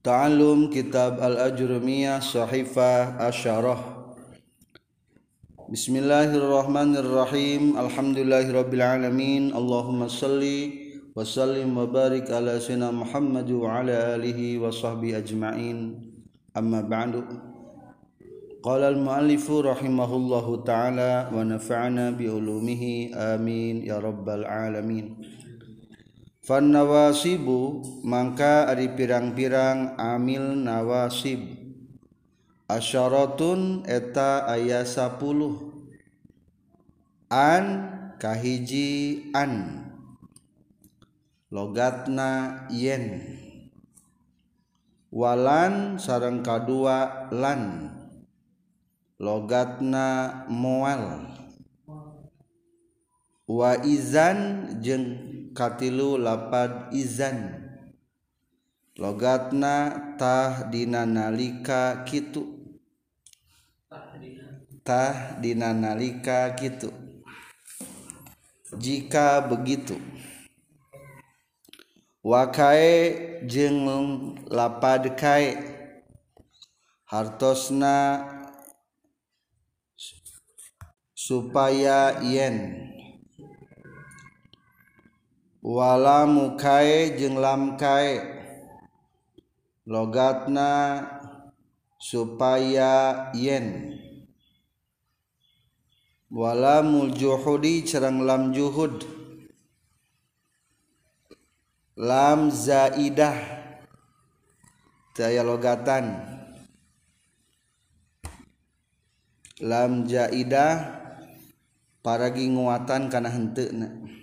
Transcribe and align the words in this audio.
Ta'allum 0.00 0.72
Kitab 0.72 1.20
Al-Ajrumiyah 1.20 2.24
Sahifah 2.24 3.20
Asyarah 3.20 4.08
Bismillahirrahmanirrahim 5.68 7.76
Alhamdulillahirrabbilalamin 7.76 9.52
Allahumma 9.52 10.08
salli 10.08 11.04
wa 11.12 11.20
sallim 11.20 11.76
wa 11.76 11.84
barik 11.84 12.32
ala 12.32 12.56
sayyidina 12.56 12.96
Muhammad 12.96 13.44
wa 13.52 13.76
ala 13.76 14.16
alihi 14.16 14.56
wa 14.56 14.72
sahbihi 14.72 15.20
ajma'in 15.20 16.00
Amma 16.56 16.80
ba'du 16.80 17.20
Qala 18.64 18.96
al-muallifu 18.96 19.68
rahimahullahu 19.68 20.64
ta'ala 20.64 21.28
wa 21.28 21.44
nafa'ana 21.44 22.16
bi 22.16 22.24
ulumihi 22.24 23.12
amin 23.12 23.84
ya 23.84 24.00
rabbal 24.00 24.48
alamin 24.48 25.20
Fanawasibu 26.40 27.84
mangka 28.00 28.64
ari 28.64 28.96
pirang-pirang 28.96 30.00
amil 30.00 30.56
nawasib. 30.56 31.52
Asyaratun 32.64 33.84
eta 33.84 34.48
aya 34.48 34.88
sapuluh. 34.88 35.68
An 37.28 37.92
kahiji 38.16 39.28
an. 39.36 39.84
Logatna 41.52 42.64
yen. 42.72 43.36
Walan 45.12 46.00
sarang 46.00 46.40
kadua 46.40 47.28
lan. 47.28 47.92
Logatna 49.20 50.48
moal. 50.48 51.36
Waizan 53.44 54.80
jeng 54.80 55.29
katilu 55.54 56.18
lapad 56.18 56.92
izan. 56.94 57.66
Logatna 59.00 59.96
tah 60.20 60.68
dina 60.68 61.06
nalika 61.06 62.04
kitu. 62.04 62.44
Tah 64.84 65.40
dina 65.40 65.72
nalika 65.72 66.52
kitu. 66.58 66.92
Jika 68.78 69.40
begitu 69.50 69.98
wakae 72.22 73.42
jeung 73.48 74.36
lapad 74.46 75.16
kae. 75.16 75.56
Hartosna 77.10 78.22
supaya 81.16 82.22
yen 82.22 82.89
wala 85.60 86.24
mukae 86.24 87.20
jeung 87.20 87.36
lam 87.36 87.76
kae 87.76 88.20
logatna 89.84 91.04
supaya 92.00 93.28
yen. 93.36 93.96
Wala 96.30 96.80
muljuhudi 96.86 97.82
cerang 97.84 98.22
lam 98.22 98.54
juhud. 98.54 99.02
Lam 101.98 102.48
zaidah. 102.54 103.34
Daya 105.18 105.42
logatan. 105.44 106.22
Lam 109.60 110.06
zaidah 110.06 111.02
paragi 112.00 112.48
nguatan 112.48 113.10
kana 113.12 113.28
henteuna. 113.28 114.19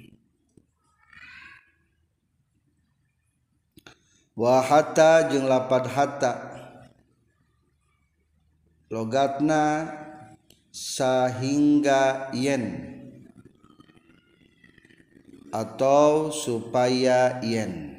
Wahata 4.37 5.33
jeung 5.33 5.49
lapad 5.49 5.89
hatta. 5.89 6.33
Logatna 8.93 9.89
sahingga 10.69 12.29
yen. 12.37 12.93
Atau 15.49 16.29
supaya 16.29 17.41
yen. 17.41 17.97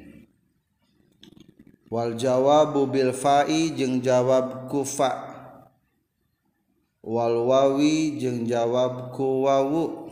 Wal 1.90 2.14
jawabu 2.14 2.86
bil 2.86 3.10
fa'i 3.10 3.74
jeung 3.74 3.98
jawab 3.98 4.70
ku 4.70 4.86
fa. 4.86 5.26
Wal 7.02 7.48
wawi 7.48 8.20
jeung 8.20 8.46
jawab 8.46 9.10
ku 9.10 9.48
wawu 9.48 10.08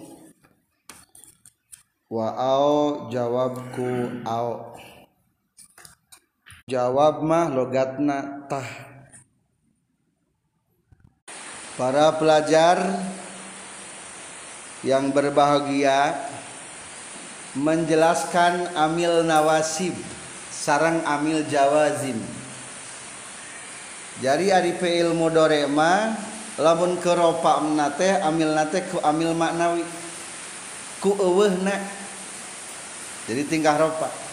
wa 2.06 2.30
au 2.38 3.10
jawab 3.10 3.58
ku 3.74 4.08
au 4.22 4.78
jawab 6.66 7.22
mah 7.22 7.46
logatna 7.46 8.42
tah. 8.50 8.66
Para 11.78 12.10
pelajar 12.18 13.06
yang 14.82 15.14
berbahagia 15.14 16.18
menjelaskan 17.54 18.74
amil 18.74 19.22
nawasib 19.22 19.94
sarang 20.50 21.06
amil 21.06 21.46
jawazim. 21.46 22.18
Jadi 24.18 24.50
ari 24.50 24.74
fiil 24.74 25.14
mudhari 25.14 25.70
mah 25.70 26.18
lamun 26.58 26.98
keropa 26.98 27.62
nate 27.62 28.18
amil 28.26 28.50
nate 28.50 28.82
ku 28.90 28.98
amil 29.06 29.38
maknawi. 29.38 29.86
Ku 30.98 31.14
eueuhna. 31.14 31.78
Jadi 33.30 33.42
tingkah 33.46 33.78
ropa 33.78 34.25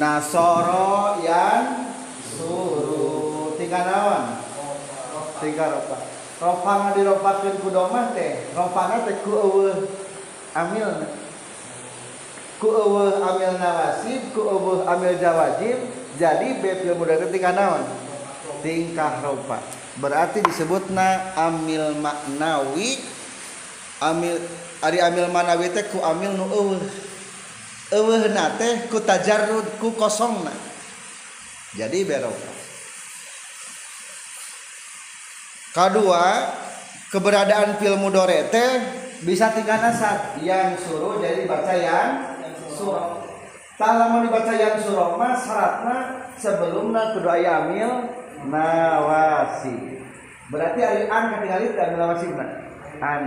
Nasoro 0.00 1.20
yang 1.20 1.92
suruh. 2.24 3.52
Tinggal 3.60 3.84
naon? 3.84 4.22
Tinggal 5.36 5.68
ropa. 5.76 5.96
Ropa 6.40 6.70
nggak 6.80 6.94
diropakeun 6.96 7.56
ku 7.60 7.68
domah 7.68 8.16
teh. 8.16 8.48
Ropana 8.56 9.04
teh 9.04 9.20
ku 9.20 9.30
eueuh 9.36 9.78
amil 10.56 11.06
ku 12.56 12.68
eueuh 12.72 13.20
amil 13.20 13.52
nawasib 13.60 14.32
ku 14.32 14.40
eueuh 14.48 14.80
amil 14.88 15.12
jawajib 15.20 15.78
jadi 16.16 16.48
betul 16.62 16.96
mudah 16.96 17.20
ketika 17.28 17.52
naon? 17.52 17.84
Tingkah 18.64 19.20
ropa. 19.20 19.60
Berarti 20.00 20.40
disebutna 20.40 21.36
amil 21.36 22.00
maknawi 22.00 22.96
amil 24.00 24.40
ari 24.80 24.98
amil 25.04 25.28
manawi 25.28 25.68
teh 25.68 25.84
ku 25.92 26.00
amil 26.00 26.32
nu 26.32 26.48
eueuhna 27.92 28.56
teh 28.56 28.88
ku 28.88 28.98
tajarrud 29.04 29.76
ku 29.76 29.92
kosongna. 29.92 30.52
Jadi 31.76 32.04
barokah 32.04 32.52
kedua 35.72 36.52
keberadaan 37.08 37.80
fil 37.80 37.96
mudore 37.96 38.48
teh 38.52 38.70
bisa 39.24 39.52
tiga 39.56 39.80
nasab 39.80 40.36
yang 40.44 40.76
suruh 40.76 41.16
jadi 41.16 41.48
baca 41.48 41.72
yang 41.72 42.36
surah 42.76 43.24
tak 43.80 43.98
mau 44.12 44.20
dibaca 44.20 44.52
yang 44.52 44.76
surah 44.78 45.16
mah 45.16 45.32
syaratnya 45.32 45.96
sebelumnya 46.36 47.16
kedua 47.16 47.40
amil 47.40 47.90
nawasi. 48.46 50.04
Berarti 50.52 50.80
an 50.84 51.24
ketinggalan 51.34 51.72
amil 51.72 51.96
nawasi 51.96 52.26
an. 53.00 53.22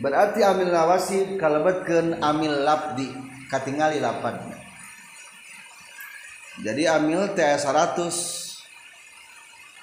Berarti 0.00 0.40
amil 0.40 0.70
nawasi 0.72 1.18
kalebetkeun 1.36 2.18
amil 2.24 2.56
labdi 2.64 3.21
katingali 3.52 4.00
8 4.00 6.64
jadi 6.64 6.96
amil 6.96 7.36
teh 7.36 7.56
100 7.56 8.52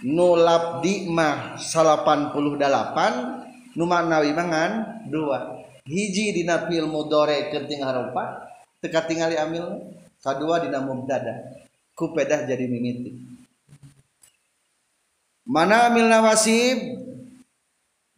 nulap 0.05 0.85
di 0.85 1.09
mah 1.09 1.57
88 1.57 3.73
nu 3.75 3.83
maknawi 3.89 4.31
mangan 4.31 5.03
dua. 5.09 5.65
Hiji 5.89 6.37
dina 6.37 6.69
fil 6.69 6.85
mudore 6.85 7.49
kerting 7.49 7.81
haropa 7.81 8.45
teka 8.79 9.09
tingali 9.09 9.35
amil 9.35 9.89
kadua 10.21 10.61
dina 10.61 10.85
mubtada. 10.85 11.65
Ku 11.97 12.13
pedah 12.13 12.45
jadi 12.45 12.69
mimiti. 12.69 13.17
Mana 15.49 15.89
amil 15.89 16.05
nawasib? 16.07 16.77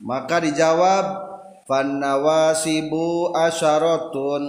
Maka 0.01 0.41
dijawab 0.43 1.05
fan 1.69 2.01
nawasibu 2.03 3.31
asyaratun 3.37 4.43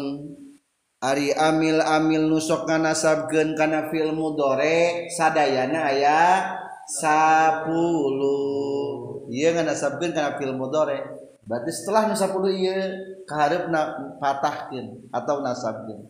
Ari 1.03 1.35
amil 1.35 1.83
amil 1.83 2.31
nusok 2.31 2.71
nganasabkeun 2.71 3.59
kana 3.59 3.91
fil 3.91 4.15
mudore 4.15 5.11
sadayana 5.11 5.91
aya 5.91 6.47
10. 6.87 7.67
Ieu 9.35 9.51
nganasabkeun 9.51 10.15
kana 10.15 10.39
fil 10.39 10.55
mudore. 10.55 11.03
Berarti 11.43 11.71
setelah 11.75 12.07
nu 12.07 12.15
10 12.15 12.55
ieu 12.55 12.79
kaharepna 13.27 14.15
patahkeun 14.23 15.11
atau 15.11 15.43
nasabkeun. 15.43 16.07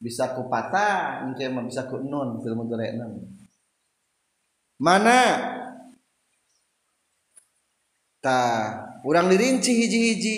Bisa 0.00 0.32
ku 0.32 0.48
patah, 0.48 1.28
engke 1.28 1.44
mah 1.52 1.64
bisa 1.64 1.84
ku 1.84 2.00
nun 2.00 2.40
fi'il 2.40 2.56
mudhari 2.56 2.96
Mana? 4.80 5.20
Ta, 8.24 8.40
urang 9.04 9.28
dirinci 9.28 9.76
hiji-hiji. 9.76 10.36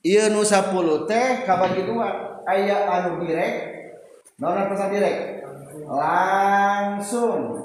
Ieu 0.00 0.32
nu 0.32 0.40
10 0.40 1.04
teh 1.04 1.44
kabagi 1.44 1.84
dua. 1.84 2.31
Ayat 2.46 2.82
anu 2.88 3.22
direk 3.22 3.54
non 4.38 4.58
pesan 4.70 4.90
direk 4.90 5.16
langsung. 5.86 7.58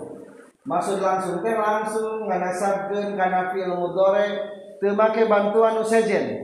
Maksud 0.67 0.99
langsung 0.99 1.39
teh 1.39 1.55
langsung 1.55 2.27
nganasabkeun 2.27 3.15
kana 3.15 3.55
fi'il 3.55 3.71
mudhari 3.71 4.35
teu 4.83 4.93
bantuan 4.99 5.79
nu 5.79 5.83
sejen. 5.87 6.43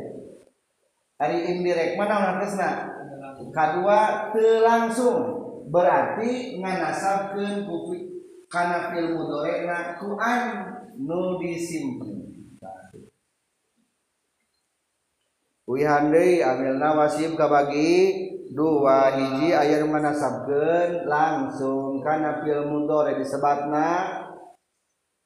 Ari 1.19 1.37
indirect 1.51 1.99
mana 1.99 2.15
hartosna 2.31 2.87
kadua 3.51 4.31
teu 4.31 4.63
langsung. 4.63 5.19
Berarti 5.67 6.61
nganasabkeun 6.61 7.67
ku 7.67 7.91
kana 8.47 8.93
fi'il 8.93 9.11
mudhari 9.11 9.67
na 9.67 9.99
ku 9.99 10.15
nu 10.93 11.41
disimpen 11.41 12.12
wihandai 15.69 16.43
amilna 16.43 16.95
wasib 16.95 17.39
kabagi 17.39 18.31
dua 18.53 19.15
hiji 19.17 19.55
air 19.55 19.81
mana 19.87 20.13
sabken 20.13 21.07
langsung 21.09 22.03
karena 22.03 22.43
film 22.43 22.69
mudore 22.69 23.17
disebatna. 23.17 24.21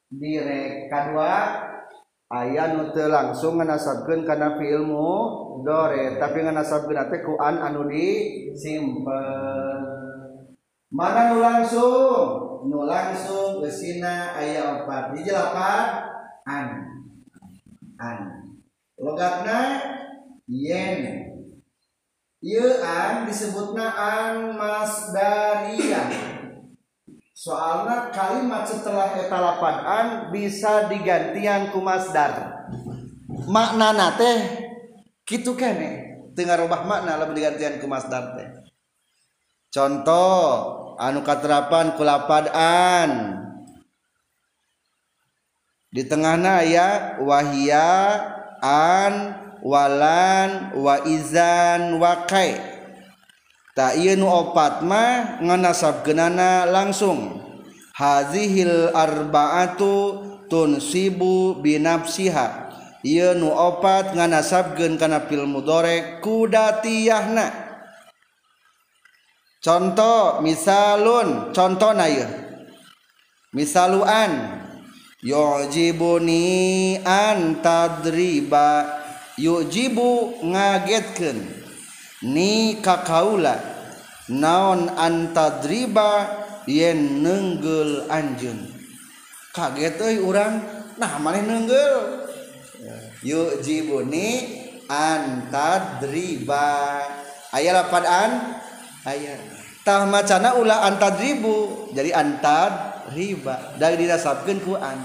Direk 0.07 0.87
kedua 0.87 1.67
ayah 2.31 2.79
nute 2.79 3.11
langsung 3.11 3.59
nganasabkan 3.59 4.23
karena 4.23 4.55
filmu 4.55 5.11
dore 5.67 6.15
tapi 6.15 6.47
nganasabkan 6.47 7.11
teh 7.11 7.27
kuan 7.27 7.59
anu 7.59 7.91
di 7.91 8.07
simpen 8.55 9.87
mana 10.87 11.35
nu 11.35 11.43
langsung? 11.43 12.47
Nu 12.71 12.87
langsung 12.87 13.59
kesina 13.59 14.31
ayah 14.39 14.83
opat 14.83 15.11
hiji 15.15 15.31
lapan 15.35 16.07
an. 16.47 16.67
An. 17.99 18.17
Logatna 18.95 19.59
yen 20.47 21.27
Ieu 22.37 22.69
an 22.85 23.25
disebutna 23.25 23.97
an 23.97 24.53
masdariyah. 24.53 26.05
Soalnya 27.33 28.13
kalimat 28.13 28.61
setelah 28.61 29.17
eta 29.17 29.37
lapan 29.41 29.75
an 29.81 30.07
bisa 30.29 30.85
digantian 30.85 31.73
ku 31.73 31.81
masdar. 31.81 32.61
Maknana 33.49 34.13
teh 34.21 34.37
kitu 35.25 35.57
kene, 35.57 36.21
tengah 36.37 36.61
rubah 36.61 36.85
makna 36.85 37.17
lamun 37.17 37.33
digantian 37.33 37.81
ku 37.81 37.89
masdar 37.89 38.37
teh. 38.37 38.69
Contoh 39.73 40.45
anu 41.01 41.25
katerapan 41.25 41.97
ku 41.97 42.05
lapad 42.05 42.53
an. 42.53 43.43
Di 45.89 46.05
tengahna 46.05 46.61
ya 46.61 47.17
wahia 47.17 47.89
an 48.61 49.46
walan 49.65 50.75
waizan 50.77 51.97
wakai 52.01 52.77
tak 53.77 53.93
nu 54.17 54.25
opat 54.25 54.81
mah 54.81 55.37
nganasab 55.37 56.01
genana 56.01 56.65
langsung. 56.65 57.45
Hazihil 57.93 58.89
arbaatu 58.89 60.17
tunsibu 60.49 61.61
binafsiha. 61.61 62.73
Ieu 63.05 63.37
nu 63.37 63.53
opat 63.53 64.17
nganasab 64.17 64.73
gen 64.73 64.97
kana 64.97 65.29
fil 65.29 65.45
mudhari 65.45 66.17
kudatiyahna. 66.25 67.53
Contoh 69.61 70.41
misalun 70.41 71.53
contoh 71.53 71.93
na 71.93 72.09
ieu. 72.09 72.25
Misaluan. 73.53 74.65
Yujibuni 75.17 76.93
an 77.01 77.57
tadriba 77.65 78.85
yujibu 79.37 80.41
ngagetkeun. 80.41 81.37
Ni 82.25 82.81
kakaula 82.81 83.61
naon 84.25 84.89
antadriba 84.97 86.25
yen 86.65 87.21
nenggel 87.21 88.09
anjeun. 88.09 88.73
Kaget 89.53 90.01
euy 90.01 90.17
urang 90.25 90.57
nah 90.97 91.21
maneh 91.21 91.45
nenggel 91.45 92.25
yujibu 93.21 94.01
ni 94.01 94.57
antadriba 94.89 96.65
aya 97.53 97.71
lapan 97.77 98.05
an? 98.05 98.31
Aya. 99.05 99.37
Tah 99.85 100.03
macana 100.03 100.57
ulah 100.57 100.83
antadribu 100.89 101.87
jadi 101.93 102.17
antad 102.17 103.05
riba. 103.13 103.77
Dari 103.77 103.95
dirasapkeun 104.01 104.59
ku 104.65 104.73
an. 104.73 104.99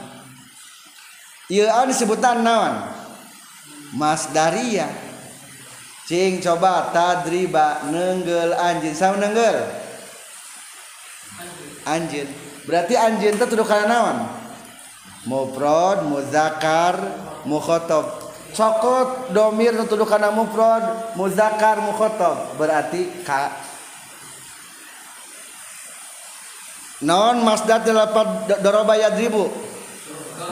Ieu 1.53 1.69
an 1.69 1.93
disebutan 1.93 2.41
naon? 2.41 3.02
Mas 3.93 4.33
Daria. 4.33 4.89
Cing 6.03 6.43
coba 6.43 6.91
tadriba 6.91 7.87
nenggel 7.89 8.53
anjin 8.59 8.93
sama 8.93 9.23
nenggel? 9.23 9.65
Anjin 11.87 12.27
berarti 12.67 12.95
anjin 12.99 13.39
itu 13.39 13.47
tuduh 13.47 13.67
karena 13.67 13.87
naon? 13.87 14.19
Mufrad 15.31 16.03
muzakkar 16.11 16.99
mukhatab 17.47 18.35
cokot 18.51 19.31
domir 19.31 19.73
tuduh 19.87 20.05
karena 20.05 20.35
mufrad 20.35 21.15
muzakkar 21.15 21.79
mukhatab 21.81 22.59
berarti 22.59 23.07
ka. 23.23 23.55
Non 27.03 27.47
masdar 27.47 27.83
delapan 27.87 28.47
doroba 28.59 28.99
yadribu 28.99 29.47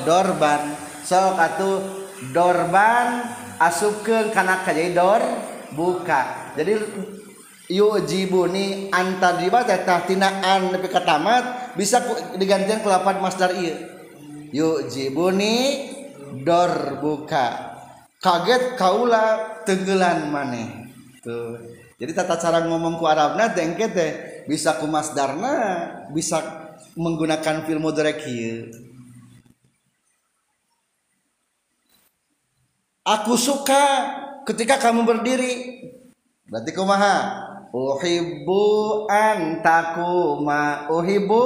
dorban. 0.07 0.79
Sok 1.03 1.35
atuh 1.37 2.00
dorban 2.28 3.25
asupkeun 3.56 4.28
kana 4.28 4.61
jadi 4.61 4.93
dor 4.93 5.25
buka. 5.72 6.52
Jadi 6.61 6.76
yujibuni 7.72 8.93
antadriba 8.93 9.64
teh 9.64 9.81
tina 10.05 10.44
an 10.44 10.76
nepi 10.76 10.93
ka 10.93 11.00
tamat 11.00 11.72
bisa 11.78 12.05
digantian 12.37 12.84
ku 12.84 12.93
lapan 12.93 13.25
masdar 13.25 13.56
ieu. 13.56 13.76
Yujibuni 14.52 15.88
dor 16.44 17.00
buka. 17.00 17.72
Kaget 18.20 18.76
kaula 18.76 19.56
tenggelan 19.64 20.28
maneh. 20.28 20.93
Tuh. 21.25 21.56
Jadi 21.96 22.12
tata 22.17 22.37
cara 22.37 22.64
ngomong 22.64 23.00
ku 23.00 23.08
Arabna 23.08 23.49
dengke 23.52 23.88
teh 23.93 24.44
bisa 24.44 24.76
ku 24.76 24.88
masdarna 24.88 25.88
bisa 26.12 26.69
menggunakan 26.96 27.64
film 27.64 27.84
mudorek 27.84 28.25
ieu 28.28 28.72
aku 33.11 33.35
suka 33.35 33.85
ketika 34.47 34.79
kamu 34.79 35.03
berdiri. 35.03 35.83
Berarti 36.47 36.71
kumaha? 36.75 37.17
Uhibbu 37.71 38.62
antakuma. 39.11 40.91
Uhibbu 40.91 41.45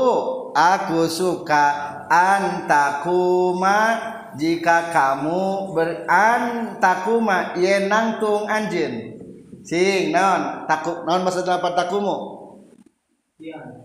aku 0.52 1.08
suka 1.08 1.64
antakuma. 2.08 4.12
Jika 4.34 4.90
kamu 4.90 5.70
berantakuma 5.78 7.54
yenangtung 7.54 8.50
anjin 8.50 9.14
sing 9.62 10.10
non. 10.10 10.66
Takuk 10.66 11.06
non 11.06 11.22
maksud 11.22 11.46
apa? 11.46 11.70
Takumu? 11.70 12.34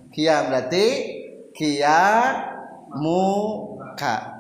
Kia 0.10 0.50
berarti 0.50 0.86
kia 1.54 2.02
muka 2.98 4.39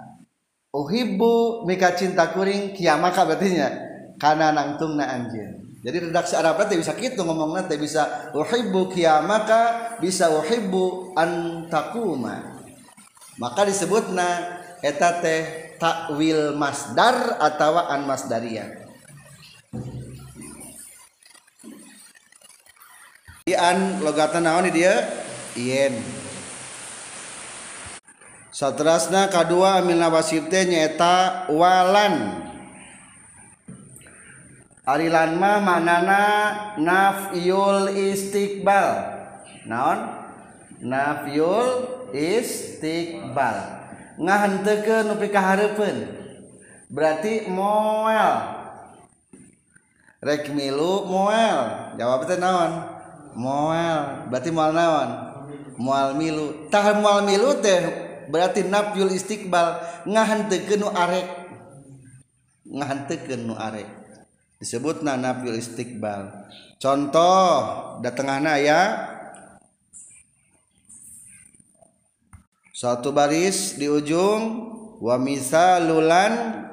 uhibbu 0.70 1.66
mika 1.66 1.98
cinta 1.98 2.30
kuring 2.34 2.74
kiamaka 2.78 3.26
berarti 3.26 3.58
karena 4.22 4.54
nangtung 4.54 4.98
na 5.00 5.10
anjir 5.10 5.60
jadi 5.80 6.12
redaksi 6.12 6.36
Arab 6.36 6.60
teh 6.68 6.76
bisa 6.76 6.92
gitu 7.00 7.24
ngomong 7.24 7.56
nanti 7.56 7.80
bisa 7.80 8.32
uhibbu 8.36 8.92
kiamaka 8.92 9.96
bisa 10.04 10.28
uhibbu 10.30 11.16
antakuma 11.16 12.60
maka 13.40 13.64
disebutna 13.64 14.60
eta 14.84 15.24
teh 15.24 15.70
takwil 15.80 16.60
masdar 16.60 17.40
atau 17.40 17.80
an 17.80 18.04
masdariyah. 18.04 18.68
Di 23.48 23.56
an 23.56 24.04
logatan 24.04 24.46
naon 24.46 24.70
dia? 24.70 25.08
Ien 25.58 26.19
Satrasna 28.60 29.32
kedua 29.32 29.80
amilna 29.80 30.12
wasif 30.12 30.51
teh 30.51 30.68
nyaeta 30.68 31.48
walan. 31.48 32.44
Ari 34.84 35.08
lan 35.08 35.39
mah 35.39 35.63
manana 35.63 36.24
nafyul 36.75 37.88
istiqbal. 37.96 39.16
Naon? 39.63 40.12
Nafyul 40.84 41.88
istiqbal. 42.12 43.80
Ngahentekeun 44.20 45.08
nepi 45.08 45.28
ka 45.32 45.39
hareupeun. 45.39 45.98
Berarti 46.92 47.48
moel. 47.48 48.44
Rek 50.20 50.51
milu 50.51 51.08
moel. 51.08 51.96
Jawab 51.96 52.28
teh 52.28 52.36
naon? 52.36 52.92
Moel. 53.39 54.28
Berarti 54.28 54.51
moal 54.51 54.75
naon? 54.75 55.10
Moal 55.80 56.12
milu. 56.20 56.68
Tah 56.68 56.92
moal 57.00 57.24
milu 57.24 57.56
teh 57.63 58.09
berarti 58.30 58.64
nafyul 58.64 59.12
istiqbal 59.12 59.82
ngahantekeun 60.06 60.80
nu 60.86 60.90
arek. 60.94 61.28
Ngahantekeun 62.70 63.42
nu 63.50 63.58
arek. 63.58 63.90
Disebutna 64.62 65.18
nafyul 65.18 65.58
istiqbal. 65.58 66.50
Contoh 66.80 67.52
datengahna 68.00 68.62
ya. 68.62 68.82
Satu 72.72 73.12
baris 73.12 73.76
di 73.76 73.92
ujung 73.92 74.72
wa 75.04 75.20
misalulan 75.20 76.64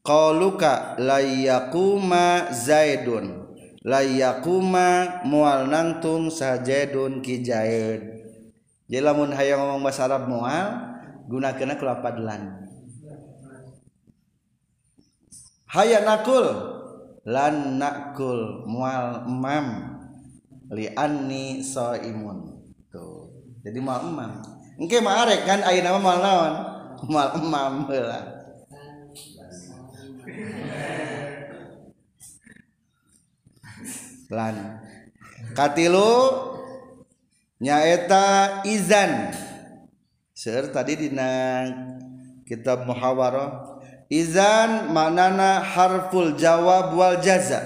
qauluka 0.00 0.96
layakuma 0.96 2.48
zaidun. 2.56 3.44
Layakuma 3.84 5.22
mual 5.28 5.68
nangtung 5.68 6.32
sajadun 6.32 7.20
ki 7.22 7.44
zaid 7.44 8.15
jadi 8.86 9.02
lamun 9.02 9.34
hayang 9.34 9.58
ngomong 9.58 9.82
bahasa 9.82 10.06
Arab 10.06 10.30
mual 10.30 10.66
gunakeun 11.26 11.74
ku 11.74 11.82
lapad 11.82 12.22
lan. 12.22 12.70
Hayang 15.66 16.06
nakul 16.06 16.46
lan 17.26 17.82
nakul 17.82 18.62
mual 18.70 19.26
mam 19.26 19.98
li 20.70 20.86
anni 20.94 21.66
imun 22.06 22.62
tuh. 22.86 23.26
Jadi 23.66 23.78
mual 23.82 24.06
emam. 24.06 24.38
Engke 24.78 25.02
mah 25.02 25.26
arek 25.26 25.42
kan 25.42 25.66
ayeuna 25.66 25.90
nama 25.90 25.98
mal 25.98 26.18
naon? 26.22 26.54
Mal 27.10 27.28
emam 27.42 27.72
heula. 27.90 28.20
Lan. 34.30 34.56
Katilu 35.58 36.10
nyaeta 37.60 38.60
izan. 38.68 39.32
Seueur 40.36 40.68
tadi 40.68 41.08
dina 41.08 41.64
kitab 42.44 42.84
muhawarah 42.84 43.80
izan 44.12 44.92
manana 44.92 45.64
harful 45.64 46.36
jawab 46.36 46.92
wal 46.92 47.16
jaza. 47.24 47.64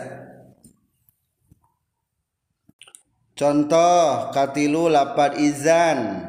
Contoh 3.35 4.31
katilu 4.31 4.87
lapad 4.93 5.41
izan. 5.41 6.29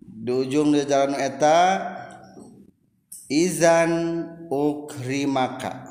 Di 0.00 0.32
ujung 0.32 0.74
di 0.74 0.84
jalan 0.84 1.16
eta 1.16 1.80
izan 3.30 3.92
ukrimaka. 4.50 5.86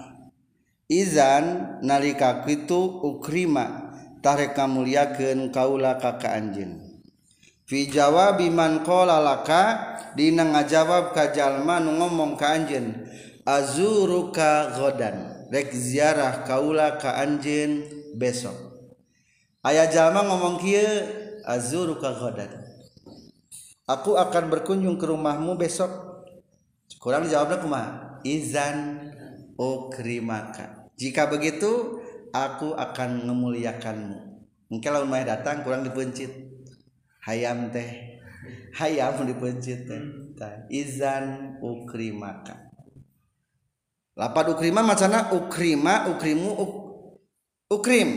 Izan 0.89 1.77
nalika 1.85 2.41
kitu 2.45 2.81
ukrima 3.05 3.88
tareka 4.19 4.67
muliakeun 4.67 5.51
kaula 5.51 5.99
ka 5.99 6.19
anjeun. 6.23 7.01
Fi 7.69 7.87
jawabi 7.89 8.49
man 8.49 8.81
qala 8.81 9.21
laka 9.21 9.63
dina 10.17 10.43
ngajawab 10.47 11.13
ka 11.13 11.29
jalma 11.35 11.77
nu 11.77 11.97
ngomong 12.01 12.33
ka 12.39 12.57
anjeun 12.57 13.05
azuruka 13.45 14.73
godan 14.77 15.47
rek 15.53 15.69
ziarah 15.73 16.43
kaula 16.47 16.97
ka 16.97 17.19
anjeun 17.21 17.85
besok. 18.17 18.55
Aya 19.61 19.85
jalma 19.91 20.25
ngomong 20.25 20.57
kieu 20.59 21.03
azuruka 21.45 22.15
godan 22.17 22.69
aku 23.89 24.13
akan 24.21 24.53
berkunjung 24.53 25.01
ke 25.01 25.09
rumahmu 25.09 25.57
besok. 25.57 25.89
Kurang 27.01 27.25
jawabnya 27.25 27.57
kumaha? 27.57 27.89
Izan 28.21 29.09
ukrimaka. 29.57 30.85
Jika 30.99 31.25
begitu 31.25 31.98
aku 32.33 32.77
akan 32.77 33.29
memuliakanmu 33.29 34.29
mungkin 34.69 34.89
lawan 34.93 35.09
mah 35.09 35.25
datang 35.25 35.65
kurang 35.65 35.81
dipencit. 35.83 36.29
Hayam 37.25 37.73
teh 37.73 38.21
hayam 38.77 39.25
dipencit 39.25 39.89
teh. 39.89 40.55
Izan 40.71 41.57
ukrimaka. 41.59 42.69
Lapad 44.15 44.55
ukrima 44.55 44.85
macana? 44.85 45.33
Ukrima 45.35 46.07
ukrimu 46.15 46.49
uk, 46.53 46.73
ukrim. 47.67 48.09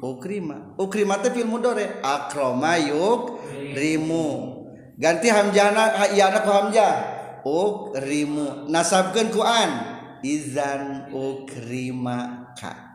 Ukrima. 0.00 0.76
Ukrima 0.76 1.20
teh 1.22 1.32
fil 1.32 1.48
mudore 1.48 2.02
akroma 2.04 2.76
yuk 2.76 3.40
rimu. 3.72 4.58
Ganti 5.00 5.32
hamjana 5.32 6.12
iyana 6.12 6.44
ku 6.44 6.50
hamzah 6.52 6.92
ukrimu 7.46 8.68
nasabkeun 8.68 9.32
ku 9.32 9.40
an. 9.40 9.70
Izan 10.20 11.08
ukrimaka 11.16 12.89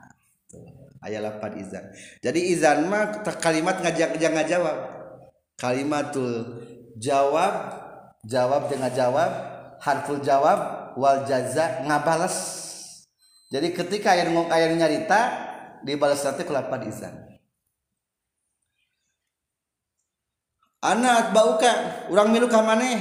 aya 1.05 1.21
lapad 1.21 1.53
izan. 1.61 1.85
Jadi 2.19 2.49
izan 2.49 2.89
mah 2.89 3.21
kalimat 3.37 3.77
ngajak 3.79 4.17
jangan 4.17 4.45
jawab 4.49 4.77
kalimatul 5.55 6.65
jawab 6.97 7.53
jawab 8.25 8.67
dengan 8.67 8.91
jawab 8.91 9.31
harful 9.79 10.17
jawab 10.19 10.91
wal 10.97 11.23
jaza 11.23 11.85
ngabalas 11.85 12.65
jadi 13.53 13.71
ketika 13.71 14.17
ayat 14.17 14.33
ayat 14.49 14.71
nyarita 14.73 15.19
dibalas 15.85 16.25
nanti 16.25 16.41
ku 16.43 16.53
lapad 16.53 16.81
izan. 16.89 17.13
Anak 20.81 21.33
bauka 21.33 22.05
orang 22.11 22.29
milu 22.29 22.45
ka 22.51 22.61
maneh? 22.61 22.99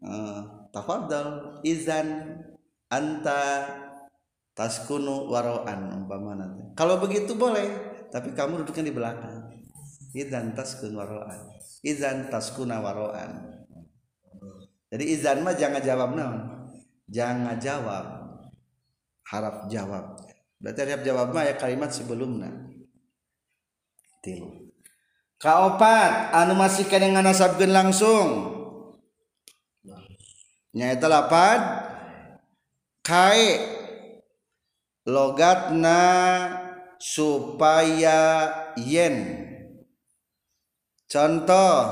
Uh, 0.00 0.68
tafadhal 0.72 1.60
izan 1.64 2.40
anta 2.88 3.68
taskunu 4.56 5.28
waroan 5.28 5.92
umpamana 5.92 6.51
kalau 6.78 7.00
begitu 7.00 7.32
boleh 7.36 7.68
tapi 8.12 8.36
kamu 8.36 8.62
duduknya 8.62 8.92
di 8.92 8.94
belakang. 8.94 9.38
Izan 10.12 10.52
taskun 10.52 10.92
waroan. 10.92 11.48
Izan 11.80 12.28
taskuna 12.28 12.84
waroan. 12.84 13.64
Jadi 14.92 15.04
izan 15.08 15.40
mah 15.40 15.56
jangan 15.56 15.80
jawab 15.80 16.12
naon? 16.12 16.68
Jangan 17.08 17.56
jawab. 17.56 18.04
Harap 19.24 19.72
jawab. 19.72 20.20
Berarti 20.60 20.78
harap 20.84 21.02
jawab 21.02 21.26
mah 21.32 21.48
ya 21.48 21.54
kalimat 21.56 21.88
sebelumnya. 21.88 22.52
Tilu 24.20 24.62
kaopat 25.42 26.30
anu 26.30 26.54
masih 26.54 26.86
kene 26.86 27.10
nganasabkeun 27.10 27.74
langsung. 27.74 28.28
Nyaeta 30.72 31.10
lapad 31.10 31.60
kae. 33.02 33.80
Logatna 35.02 35.98
supaya 37.02 38.46
yen. 38.78 39.42
Contoh. 41.10 41.82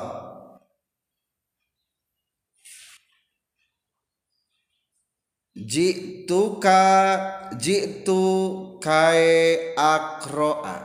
Jituka 5.59 6.83
jitu 7.59 8.23
kae 8.79 9.75
akroa. 9.75 10.79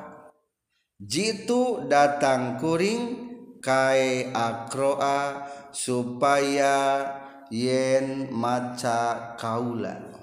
Jitu 0.97 1.85
datang 1.85 2.57
kuring 2.57 3.05
kai 3.61 4.33
akroa. 4.33 5.45
Supaya 5.69 7.03
yen 7.53 8.33
maca 8.33 9.35
kaula 9.37 10.14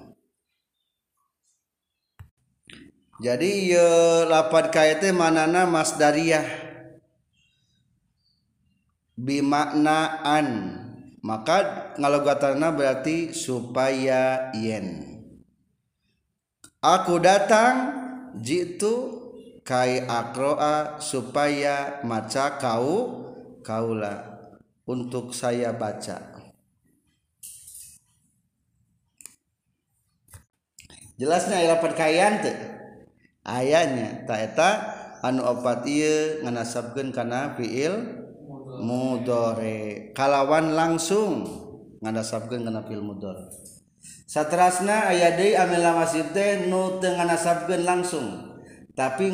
jadi 3.23 3.51
ye 3.71 3.87
lapad 4.27 4.67
kai 4.67 4.99
teh 4.99 5.15
manana 5.15 5.63
masdariyah 5.63 6.43
bimaknaan. 9.15 10.47
Maka 11.23 11.95
ngalogatana 11.95 12.75
berarti 12.75 13.31
supaya 13.31 14.51
yen. 14.51 15.07
Aku 16.83 17.15
datang 17.23 17.95
jitu 18.43 19.23
kai 19.63 20.03
akroa 20.03 20.99
supaya 20.99 22.03
maca 22.03 22.59
kau 22.59 23.23
kaula 23.63 24.19
untuk 24.83 25.31
saya 25.31 25.71
baca. 25.71 26.43
Jelasnya 31.15 31.63
aya 31.63 31.79
perkayaan 31.79 32.43
teh 32.43 32.72
ayahnya 33.47 34.23
taeta 34.27 34.71
anu 35.23 35.43
opat 35.43 35.87
nganasabkan 36.43 37.15
karena 37.15 37.55
fiil 37.55 38.23
mudore 38.83 40.11
kalawan 40.11 40.75
langsung 40.75 41.47
nganasabkan 42.03 42.67
karena 42.67 42.83
fiil 42.83 43.03
mudore 43.03 43.47
satrasna 44.27 45.13
aya 45.13 45.35
deui 45.37 45.55
amil 45.55 45.85
wasib 45.95 46.35
teh 46.35 46.67
nu 46.67 46.99
teu 46.99 47.15
nganasabkeun 47.15 47.83
langsung 47.87 48.27
tapi 48.93 49.31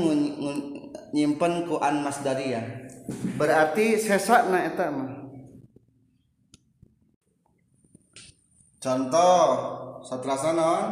nyimpen 1.13 1.65
ku 1.65 1.81
an 1.81 2.05
masdariyah 2.05 2.89
berarti 3.35 3.97
sesakna 3.97 4.69
eta 4.69 4.93
mah. 4.93 5.09
Contoh 8.79 9.43
satrasna 10.07 10.51
naon? 10.55 10.85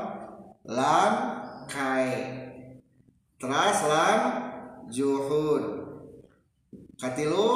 Lam 0.67 1.13
kai 1.71 2.46
teras 3.37 3.79
lam 3.85 4.19
juhud. 4.89 5.63
Katilu 6.97 7.49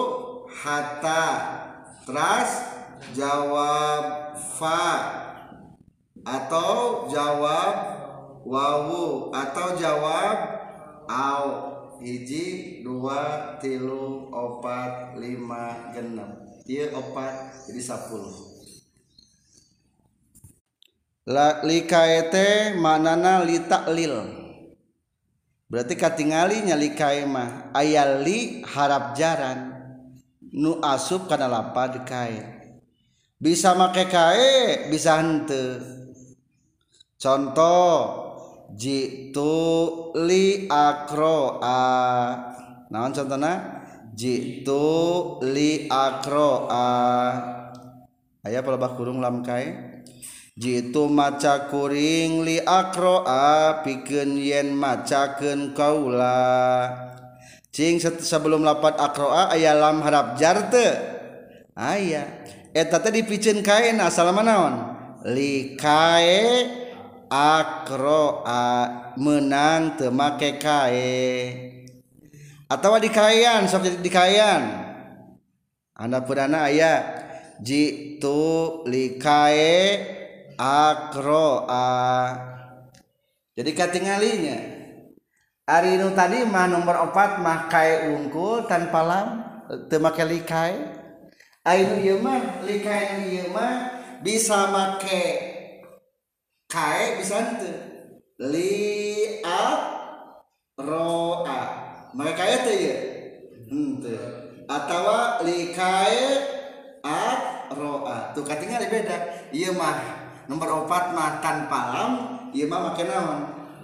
hatta. 0.50 1.26
Teras 2.06 2.52
jawab 3.14 4.34
fa. 4.58 4.86
Atau 6.26 7.06
jawab 7.10 7.76
wawu. 8.46 9.30
Atau 9.34 9.78
jawab 9.78 10.38
au. 11.10 11.46
Hiji 12.02 12.82
dua 12.82 13.54
tilu 13.62 14.34
opat 14.34 15.14
lima 15.22 15.94
genep. 15.94 16.50
Iya 16.66 16.98
opat 16.98 17.70
jadi 17.70 17.78
sepuluh 17.78 18.52
likaete 21.62 22.74
manana 22.82 23.46
li 23.46 23.62
taklil 23.70 24.41
berarti 25.72 25.96
katingali 25.96 26.68
nyali 26.68 26.92
kaimah 26.92 27.72
ayali 27.72 28.60
harap 28.68 29.16
jaran 29.16 29.72
nu 30.52 30.84
asup 30.84 31.32
karena 31.32 31.48
lapad 31.48 32.04
kae. 32.04 32.44
Bisa 33.42 33.74
make 33.74 34.06
kae 34.12 34.86
bisa 34.92 35.18
hente 35.18 35.80
contoh 37.18 37.90
jitu 38.76 39.56
li 40.28 40.68
akro 40.70 41.58
a 41.64 41.80
naon 42.92 43.16
contohna? 43.16 43.80
Jitu 44.12 45.40
li 45.42 45.88
akro 45.88 46.68
a 46.68 46.86
aya 48.44 48.60
palebah 48.62 48.94
kurung 49.00 49.24
lam 49.24 49.42
kae. 49.42 49.91
jitu 50.60 51.08
maca 51.08 51.72
kuring 51.72 52.44
li 52.44 52.58
akroa 52.60 53.80
pikeun 53.84 54.36
yen 54.36 54.76
macakeun 54.76 55.72
kaula. 55.72 56.92
Cing 57.72 58.04
sebelum 58.04 58.68
lapat 58.68 59.00
akroa 59.00 59.48
aya 59.56 59.72
lam 59.72 60.04
harap 60.04 60.36
jar 60.36 60.68
teu. 60.68 60.92
Ah, 61.72 61.96
aya 61.96 62.28
eta 62.76 63.00
teh 63.00 63.16
dipiceun 63.16 63.64
kaena 63.64 64.12
asal 64.12 64.28
manaon 64.36 64.92
li 65.24 65.80
kae 65.80 66.68
akroa 67.32 68.64
menang 69.16 69.96
teu 69.96 70.12
make 70.12 70.60
kae. 70.60 71.16
Atawa 72.68 73.00
di 73.04 73.12
kayan 73.12 73.68
sok 73.68 73.88
jadi 73.88 74.00
di 74.00 74.12
kayan 74.12 74.62
anda 75.96 76.20
purana 76.24 76.68
aya. 76.68 77.24
Jitu 77.62 78.82
li 78.90 79.22
kae 79.22 80.21
akroa 80.58 81.92
jadi 83.52 83.72
katingalinya. 83.76 84.58
Ari 85.68 86.02
nu 86.02 86.12
tadi 86.18 86.44
mah 86.44 86.68
nomor 86.68 87.12
opat 87.12 87.40
mah 87.40 87.70
kae 87.70 88.12
unggul 88.12 88.66
tanpa 88.66 89.06
lam 89.06 89.28
teu 89.88 90.02
make 90.04 90.24
li 90.26 90.42
kae 90.44 90.76
Ainu 91.62 92.02
ieu 92.02 92.18
mah 92.18 92.66
likain 92.66 93.30
ieu 93.30 93.54
mah 93.54 94.02
bisa 94.26 94.74
make 94.74 95.22
kae 96.66 97.22
bisa 97.22 97.38
henteu 97.38 97.78
li 98.42 99.46
a 99.46 99.64
ro 100.82 101.46
a 101.46 101.60
make 102.18 102.34
kae 102.34 102.56
teh 102.66 102.76
ieu? 102.82 102.98
Henteu 103.70 104.26
atawa 104.66 105.46
li 105.46 105.70
kae 105.70 106.24
a 107.06 107.22
ro 107.78 108.10
a 108.10 108.34
tuh 108.34 108.42
katingali 108.42 108.90
beda. 108.90 109.46
Ieu 109.54 109.78
nomor 110.50 110.86
opat 110.86 111.14
mah 111.14 111.42
tanpa 111.44 111.80
lam 111.94 112.12
ieu 112.56 112.70
mah 112.70 112.90
make 112.90 113.04
naon 113.06 113.40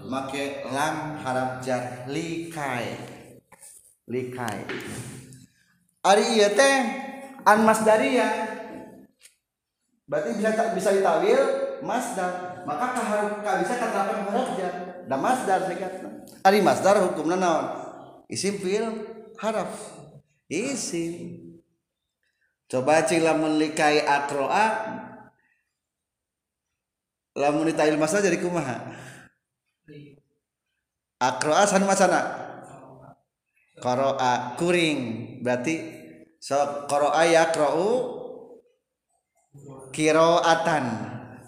make 0.08 0.66
lam 0.72 1.20
harap 1.22 1.62
jar 1.62 2.08
li 2.10 2.48
kae 2.50 2.96
li 4.08 4.32
kae 4.32 4.62
ari 6.06 6.24
ieu 6.40 6.50
teh. 6.56 6.78
An 7.48 7.64
masdaria 7.64 8.28
berarti 10.04 10.36
bisa 10.36 10.52
bisa 10.76 10.92
ditawil 10.92 11.40
masdar 11.80 12.64
maka 12.68 12.92
kaharap 12.92 13.40
bisa 13.64 13.74
keterapan 13.80 14.20
harapnya 14.28 14.70
dan 15.08 15.20
masdar 15.24 15.64
sekatna 15.64 16.28
ari 16.44 16.60
masdar 16.60 17.00
hukumna 17.00 17.40
naon? 17.40 17.66
Isim 18.28 18.60
fiil 18.60 18.88
haraf. 19.40 19.72
Isim. 20.52 21.56
Coba 22.68 23.08
cing 23.08 23.24
likai 23.24 24.04
akroa 24.04 24.66
lamun 27.38 27.70
ditail 27.70 27.94
masdar 28.02 28.26
jadi 28.26 28.42
kumaha? 28.42 28.82
Akroa 31.22 31.70
sana 31.70 31.86
masana 31.86 32.22
koroa 33.78 34.58
kuring. 34.58 35.00
Berarti 35.46 35.78
so 36.42 36.58
qara'a 36.90 37.26
yaqra'u 37.30 38.18
qira'atan 39.94 40.86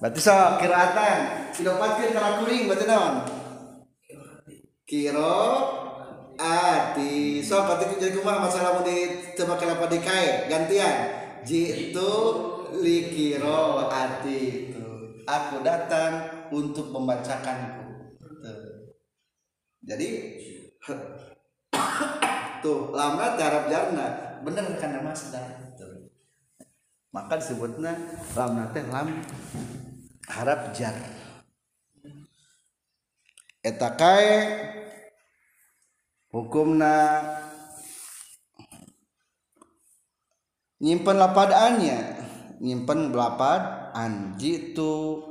berarti 0.02 0.20
so 0.22 0.34
qira'atan 0.62 1.54
didapatkeun 1.58 2.14
kana 2.14 2.42
kuring 2.42 2.70
berarti 2.70 2.86
naon? 2.86 3.26
Qira'ati 4.90 6.34
so 7.42 7.66
berarti 7.66 7.98
jadi 7.98 8.14
kumaha 8.14 8.46
masalah 8.46 8.78
mun 8.78 8.86
ditebak 8.86 9.66
apa 9.66 9.86
di 9.90 9.98
gantian. 10.50 10.96
Jitu 11.40 12.14
li 12.78 13.10
qira'ati 13.10 14.69
itu 14.69 14.69
aku 15.30 15.62
datang 15.62 16.14
untuk 16.50 16.90
membacakanku. 16.90 17.86
Jadi 19.86 20.08
tuh 22.66 22.90
lama 22.98 23.38
darab 23.38 23.70
jarna. 23.70 24.08
Bener 24.42 24.66
karena 24.80 25.04
masdar 25.04 25.70
maka 27.10 27.42
disebutnya 27.42 27.98
lam 28.38 28.52
nate 28.54 28.86
lam 28.90 29.10
harap 30.30 30.70
jar. 30.78 30.94
Eta 33.66 33.90
kae 33.98 34.34
hukumna 36.30 37.26
nyimpen 40.80 41.18
lapadaannya. 41.18 42.00
Nyimpen 42.60 43.16
belapad 43.16 43.79
anjitu 43.94 45.24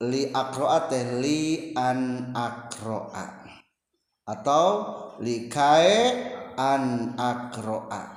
li 0.00 0.32
akroa 0.32 0.88
teh 0.88 1.20
li 1.20 1.72
an 1.76 2.32
akroa. 2.32 3.26
Atau 4.24 4.68
li 5.20 5.50
kae 5.52 5.96
an 6.56 7.14
akroa. 7.18 8.16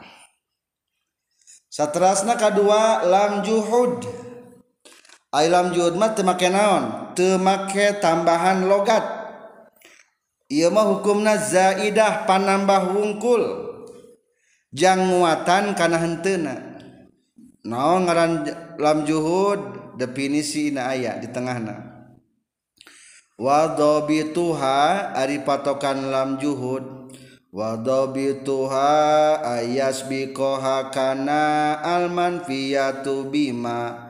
Satrasna 1.68 2.38
kedua 2.38 3.04
lam 3.04 3.42
juhud. 3.42 4.06
Ay 5.34 5.50
lam 5.50 5.74
juhud 5.74 5.98
mah 5.98 6.14
teu 6.14 6.22
make 6.22 6.48
naon? 6.48 7.16
Teu 7.18 7.42
make 7.42 7.98
tambahan 7.98 8.70
logat. 8.70 9.02
Ieu 10.54 10.70
mah 10.70 10.86
hukumna 10.86 11.36
zaidah 11.42 12.30
panambah 12.30 12.94
wungkul. 12.94 13.74
Jang 14.74 15.06
janguatan 15.06 15.78
kana 15.78 16.02
henteuna 16.02 16.73
naon 17.64 18.06
ngaran 18.08 18.44
lam 18.80 19.08
juhud? 19.08 19.60
Definisi 19.94 20.74
ina 20.74 20.90
aya 20.90 21.22
di 21.22 21.30
tengahna. 21.30 21.94
Wa 23.38 23.78
dhabituha 23.78 25.14
ari 25.14 25.42
patokan 25.46 26.10
lam 26.10 26.42
juhud. 26.42 27.04
Wadobituha 27.54 28.90
ayas 29.46 30.10
bikoha 30.10 30.90
kana 30.90 31.78
almanfiyatu 31.86 33.30
bima. 33.30 34.10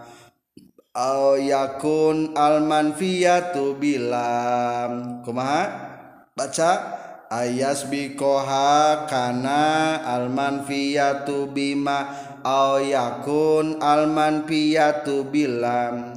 Au 0.95 1.35
yakun 1.35 2.39
almanfiyatu 2.39 3.75
bilam. 3.75 5.19
Kumaha? 5.27 5.63
Baca. 6.31 7.03
Ayas 7.27 7.83
bikoha 7.91 9.11
kana 9.11 9.99
almanfiyatu 10.07 11.51
bima. 11.51 12.07
au 12.07 12.22
yakun 12.83 13.79
almanfiyatu 13.79 15.31
bilam. 15.31 16.13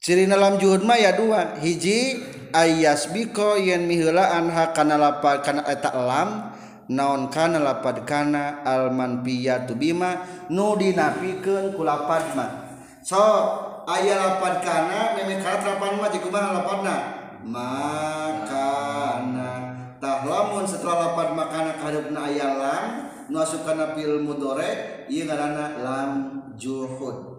Ciri 0.00 0.24
dalam 0.24 0.56
juhud 0.56 0.80
mah 0.88 0.96
ya 0.96 1.12
dua. 1.12 1.60
Hiji 1.60 2.24
ayas 2.56 3.12
biko 3.12 3.60
yen 3.60 3.84
mihula 3.84 4.32
anha 4.32 4.72
kana 4.72 4.96
lapad 4.96 5.44
kana 5.44 5.60
eta 5.68 5.92
lam 5.92 6.56
naon 6.88 7.28
kana 7.28 7.60
lapad 7.60 8.08
kana 8.08 8.64
alman 8.64 9.20
piyatu 9.20 9.76
bima 9.76 10.24
nu 10.48 10.72
dinapikeun 10.80 11.76
ku 11.76 11.84
lapad 11.84 12.32
mah. 12.32 12.50
So 13.04 13.20
aya 13.84 14.16
lapad 14.16 14.64
kana 14.64 15.20
meme 15.20 15.36
karat 15.44 15.68
lapad 15.68 16.00
mah 16.00 16.08
jikumaha 16.08 16.48
lapadna. 16.56 16.96
Makana 17.40 18.60
tahlamun 20.00 20.64
setelah 20.64 21.12
lapad 21.12 21.36
makana 21.36 21.76
kaharupna 21.76 22.24
aya 22.24 22.56
lam 22.56 23.09
nu 23.30 23.38
asup 23.38 23.62
kana 23.62 23.94
fil 23.94 24.18
mudhari 24.20 25.06
ieu 25.08 25.24
ngaranna 25.24 25.78
lam 25.78 26.10
juhud. 26.58 27.30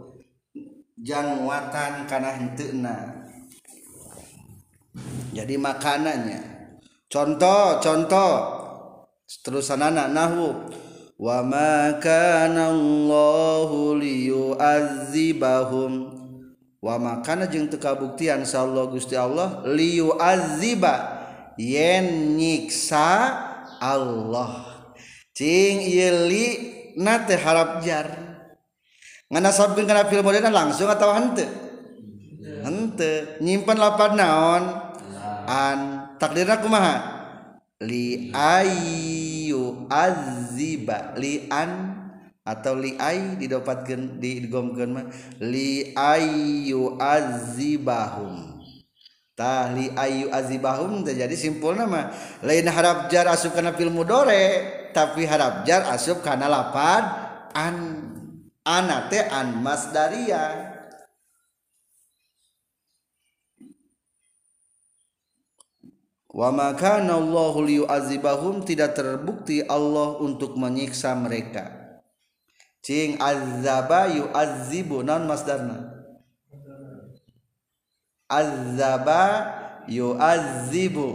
Jang 1.02 1.50
watan 1.50 2.06
kana 2.06 2.30
henteuna 2.38 3.22
jadi 5.32 5.56
makanannya. 5.56 6.68
Contoh 7.08 7.80
contoh. 7.80 8.60
Terusan 9.42 9.80
anak 9.80 10.12
nahu. 10.12 10.68
Wa 11.22 11.46
ma 11.46 12.02
kana 12.02 12.74
Allahu 12.74 13.94
liyu'adzibahum 13.96 16.18
wa 16.82 16.98
makana 16.98 17.46
jeung 17.46 17.70
teu 17.70 17.78
kabuktian 17.78 18.42
sallallahu 18.42 18.98
Gusti 18.98 19.14
Allah 19.14 19.62
liyu'adziba 19.70 21.22
yen 21.62 22.42
nyiksa 22.42 23.38
Allah 23.78 24.71
cing 25.42 25.82
yeli 25.82 26.46
nate 27.02 27.34
harap 27.34 27.82
jar. 27.82 28.06
Ngana 29.34 29.50
sabun 29.50 29.90
kana 29.90 30.06
film 30.06 30.22
modern 30.22 30.54
langsung 30.54 30.86
atau 30.86 31.18
hente 31.18 31.50
hente 32.62 33.42
nyimpan 33.42 33.78
lapan 33.82 34.12
naon? 34.14 34.64
An. 35.50 35.80
Takdirna 36.22 36.62
kumaha? 36.62 36.96
Li 37.82 38.30
ayu 38.30 39.90
aziba. 39.90 41.18
Li 41.18 41.50
an 41.50 41.98
atau 42.46 42.78
li 42.78 42.94
ay 43.02 43.42
didopatkeun 43.42 44.22
digomkeun 44.22 44.92
mah. 44.94 45.10
Li 45.42 45.98
ayu 45.98 47.02
azibahum. 47.02 48.51
Li 49.76 49.92
ayu 49.94 50.30
azibahum 50.32 51.04
jadi 51.04 51.34
simpul 51.36 51.76
nama. 51.76 52.14
Lain 52.46 52.68
harap 52.70 53.12
jar 53.12 53.28
asup 53.28 53.58
kana 53.58 53.74
fil 53.74 53.92
mudore 53.92 54.88
tapi 54.96 55.28
harap 55.28 55.64
jar 55.68 55.88
asup 55.92 56.24
kana 56.24 56.48
lapad 56.48 57.04
an 57.56 57.76
anate 58.64 59.26
an 59.28 59.60
masdaria 59.60 60.72
Wa 66.32 66.48
maka 66.48 67.04
Allahu 67.04 67.60
liyu'azibahum 67.68 68.64
tidak 68.64 68.96
terbukti 68.96 69.68
Allah 69.68 70.16
untuk 70.24 70.56
menyiksa 70.56 71.12
mereka. 71.12 71.76
Cing 72.80 73.20
azaba 73.20 74.08
yu'azibu 74.08 75.04
non 75.04 75.28
masdarna 75.28 75.91
azaba 78.32 79.24
yu'azibu 79.92 81.08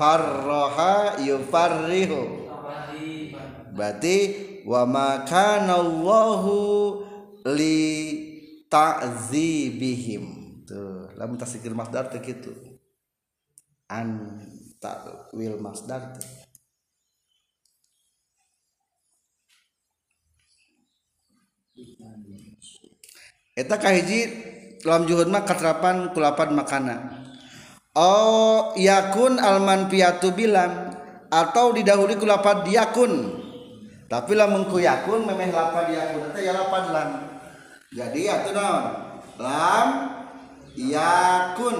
farraha 0.00 1.20
yufarrihu. 1.20 2.48
Berarti 3.76 4.16
wa 4.64 4.82
makana 4.88 5.76
Allahu 5.76 6.56
li 7.52 7.78
ta'zibihim 8.66 10.24
tuh 10.66 11.12
lamun 11.14 11.36
tasdikir 11.36 11.76
masdar 11.76 12.08
teh 12.08 12.24
kitu. 12.24 12.50
An 13.88 14.40
takwil 14.80 15.60
masdar 15.60 16.16
tuh 16.16 16.26
Eta 23.58 23.74
kahiji 23.74 24.18
dalam 24.82 25.02
juhud 25.06 25.26
mah 25.30 25.42
katrapan 25.42 26.10
kulapan 26.14 26.54
makana. 26.54 26.96
Oh 27.98 28.76
yakun 28.78 29.42
alman 29.42 29.90
piatu 29.90 30.30
bilang 30.30 30.94
atau 31.26 31.74
didahului 31.74 32.14
kulapan 32.14 32.62
diakun. 32.62 33.12
Tapi 34.08 34.32
lah 34.38 34.48
mengku 34.48 34.80
yakun 34.80 35.26
memeh 35.26 35.52
lapan 35.52 35.92
yakun 35.92 36.22
itu 36.32 36.38
ya 36.46 36.52
lapan 36.54 36.82
lam. 36.94 37.10
Jadi 37.90 38.20
atuh 38.30 38.52
naon 38.54 38.84
lam 39.42 39.88
yakun 40.78 41.76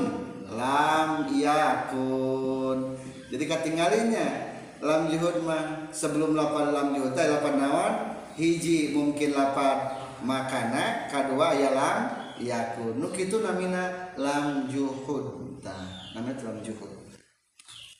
lam 0.50 1.10
yakun. 1.30 2.78
Jadi 3.28 3.44
katinggalinya 3.46 4.28
lam 4.82 5.06
juhud 5.06 5.44
mah 5.46 5.88
sebelum 5.94 6.34
lapan 6.34 6.74
lam 6.74 6.86
juhud 6.98 7.14
teh 7.14 7.30
lapan 7.30 7.54
naon? 7.62 7.92
Hiji 8.38 8.94
mungkin 8.94 9.34
lapan 9.34 9.98
makana 10.22 11.10
kedua 11.10 11.54
ya 11.54 11.74
lam 11.74 12.17
yakun 12.40 12.98
nu 12.98 13.10
kitu 13.10 13.42
namina 13.42 14.14
lam 14.18 14.70
juhud. 14.70 15.58
Tah 15.62 16.12
namina 16.14 16.38
lam 16.42 16.58
juhud. 16.62 16.90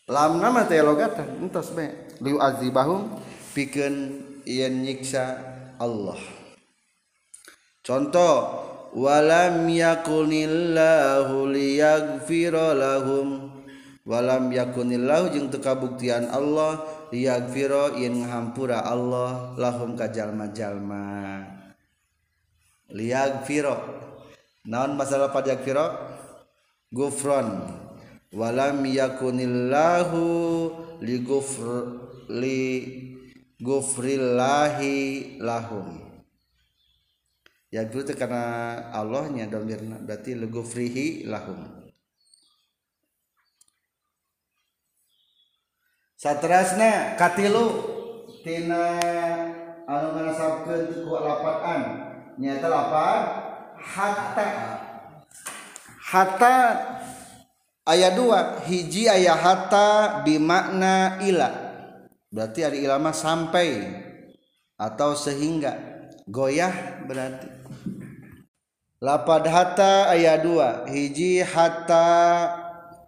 Lam 0.09 0.41
nama 0.41 0.65
teh 0.65 0.81
logatan 0.81 1.37
entos 1.37 1.77
bae 1.77 1.93
liu 2.25 2.41
azibahum 2.41 3.21
pikeun 3.53 4.25
ieun 4.49 4.81
nyiksa 4.81 5.37
Allah. 5.77 6.17
Contoh 7.85 8.37
walam 8.97 9.69
yakunillahu 9.69 11.53
liyaghfira 11.53 12.73
lahum. 12.73 13.53
Walam 14.09 14.49
yakunillahu 14.49 15.37
jeung 15.37 15.53
teu 15.53 15.61
kabuktian 15.61 16.33
Allah 16.33 16.81
liyaghfira 17.13 18.01
ieun 18.01 18.25
ngahampura 18.25 18.81
Allah 18.81 19.53
lahum 19.61 19.93
ka 19.93 20.09
jalma-jalma. 20.09 21.45
Liyaghfira. 22.89 24.08
Naon 24.69 25.01
masalah 25.01 25.33
pada 25.33 25.57
kira 25.57 25.97
gufron. 26.93 27.65
Walam 28.29 28.85
yakunillahu 28.85 30.21
li 31.01 31.17
gufr 31.25 31.97
li 32.29 32.61
gufrillahi 33.57 35.41
lahum. 35.41 36.05
Ya 37.73 37.89
itu 37.89 38.05
karena 38.13 38.77
Allahnya 38.93 39.49
domirna 39.49 39.97
berarti 40.05 40.37
li 40.37 40.45
gufrihi 40.45 41.25
lahum. 41.25 41.89
Satrasna 46.21 47.17
katilu. 47.17 47.97
Tina 48.45 48.97
anu 49.89 50.09
ngarasapkeun 50.15 51.05
ku 51.05 51.11
lapatan 51.21 51.81
nyata 52.39 52.69
lapat 52.71 53.48
hatta. 53.81 54.49
Hatta 56.09 56.57
ayat 57.87 58.13
dua. 58.19 58.61
Hiji 58.67 59.09
ayat 59.09 59.39
hatta 59.39 59.89
bimakna 60.27 61.23
ila. 61.25 61.49
Berarti 62.29 62.61
hari 62.61 62.85
ilama 62.85 63.17
sampai 63.17 63.89
atau 64.77 65.17
sehingga. 65.17 65.75
Goyah 66.29 67.05
berarti. 67.09 67.49
Lapad 69.01 69.49
hatta 69.49 70.13
ayat 70.13 70.45
dua. 70.45 70.85
Hiji 70.85 71.41
hatta 71.41 72.07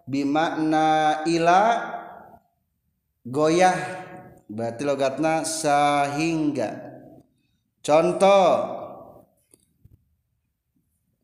bimakna 0.09 1.21
ila. 1.29 1.63
Goyah. 3.27 3.77
Berarti 4.51 4.83
logatna 4.83 5.47
sehingga. 5.47 6.75
Contoh 7.79 8.80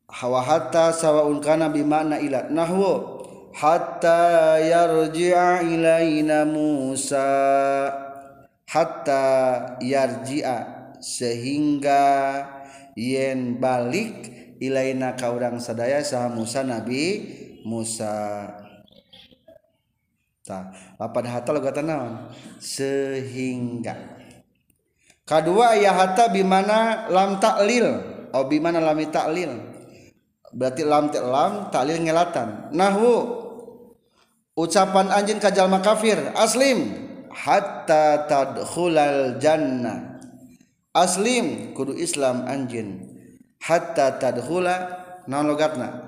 hawa 0.07 0.39
hatta 0.39 0.95
sawaun 0.95 1.43
kana 1.43 1.67
bimana 1.67 2.19
ila 2.23 2.47
nahwu 2.47 3.19
hatta 3.51 4.55
yarji'a 4.63 5.67
ilaina 5.67 6.47
Musa 6.47 7.27
hatta 8.67 9.23
yarji'a 9.83 10.57
sehingga 11.03 12.03
yen 12.95 13.59
balik 13.59 14.31
ilaina 14.63 15.13
ka 15.13 15.29
urang 15.35 15.59
sadaya 15.59 16.01
saha 16.01 16.31
Musa 16.31 16.63
Nabi 16.63 17.35
Musa. 17.67 18.47
Tah 20.47 20.71
lapan 20.95 21.25
hatta 21.27 21.51
logatan 21.51 21.91
naon? 21.91 22.13
Sehingga. 22.63 24.15
Kedua 25.27 25.75
ya 25.75 25.91
hatta 25.91 26.31
bimana 26.31 27.11
lam 27.11 27.35
taklil 27.43 27.83
atau 28.31 28.47
bimana 28.47 28.79
lam 28.79 28.95
taklil 29.11 29.66
berarti 30.53 30.83
lam 30.87 31.11
te 31.11 31.19
lam 31.19 31.67
taklil 31.73 32.03
ngelatan. 32.03 32.71
Nahwu 32.71 33.15
ucapan 34.55 35.11
anjing 35.11 35.39
ka 35.41 35.51
jalma 35.51 35.83
kafir 35.83 36.19
aslim. 36.35 37.07
Hatta 37.37 38.25
tadkhulal 38.25 39.37
jannah 39.37 40.17
aslim 40.89 41.77
kudu 41.77 41.93
islam 41.93 42.49
anjin 42.49 43.05
hatta 43.61 44.17
tadkhula 44.17 44.75
naon 45.29 45.53
logatna? 45.53 46.07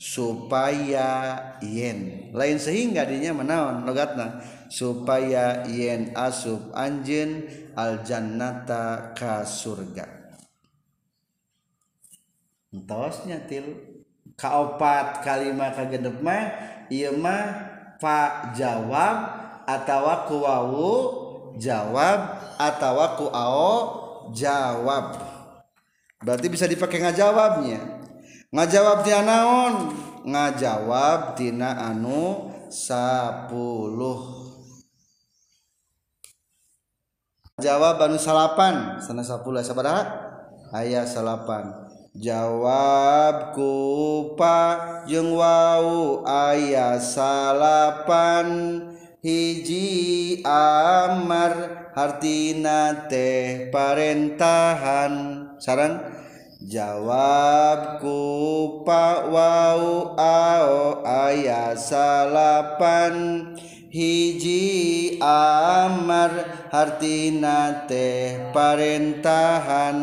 Supaya 0.00 1.38
yen. 1.62 2.32
Lain 2.34 2.58
sehingga 2.58 3.04
dinya 3.04 3.36
menaon 3.36 3.84
logatna? 3.84 4.40
Supaya 4.72 5.68
yen 5.68 6.16
asup 6.16 6.72
anjin 6.72 7.46
al 7.76 8.00
jannata 8.00 9.12
ka 9.12 9.44
surga 9.44 10.21
entosnya 12.72 13.44
til. 13.46 13.92
Kaopat 14.32 15.20
kalimat 15.22 15.76
kagendep 15.76 16.24
mah 16.24 16.56
ieu 16.88 17.12
mah 17.20 17.52
fa 18.00 18.50
jawab 18.56 19.16
atawa 19.68 20.24
ku 20.24 20.40
wawu 20.40 20.92
jawab 21.60 22.40
atawa 22.56 23.14
ku 23.20 23.28
ao 23.28 23.70
jawab. 24.32 25.20
Berarti 26.24 26.48
bisa 26.48 26.64
dipakai 26.64 27.04
ngajawabnya. 27.04 28.02
Ngajawab 28.50 29.04
tina 29.04 29.20
naon? 29.20 29.74
Ngajawab 30.24 31.36
tina 31.36 31.92
anu 31.92 32.50
sapuluh. 32.72 34.48
Jawab 37.60 38.00
anu 38.00 38.16
salapan. 38.16 38.96
Sana 39.02 39.20
sapuluh 39.26 39.60
sabaraha 39.60 40.08
ayat 40.72 41.04
salapan 41.04 41.91
jawabkupa 42.16 43.60
jeung 45.08 45.32
wau 45.36 46.20
ayah 46.28 47.00
salapan. 47.00 48.48
Hiji 49.22 50.42
Amar 50.42 51.54
hartina 51.94 53.06
teh 53.06 53.70
parentahan. 53.70 55.46
Saran? 55.62 56.02
Jawabku 56.58 58.18
pak 58.82 59.30
wau 59.30 60.18
ao 60.18 61.06
ayah 61.06 61.78
salapan. 61.78 63.14
Hiji 63.94 65.22
Amar 65.22 66.34
hartina 66.74 67.86
teh 67.86 68.50
parentahan. 68.50 69.98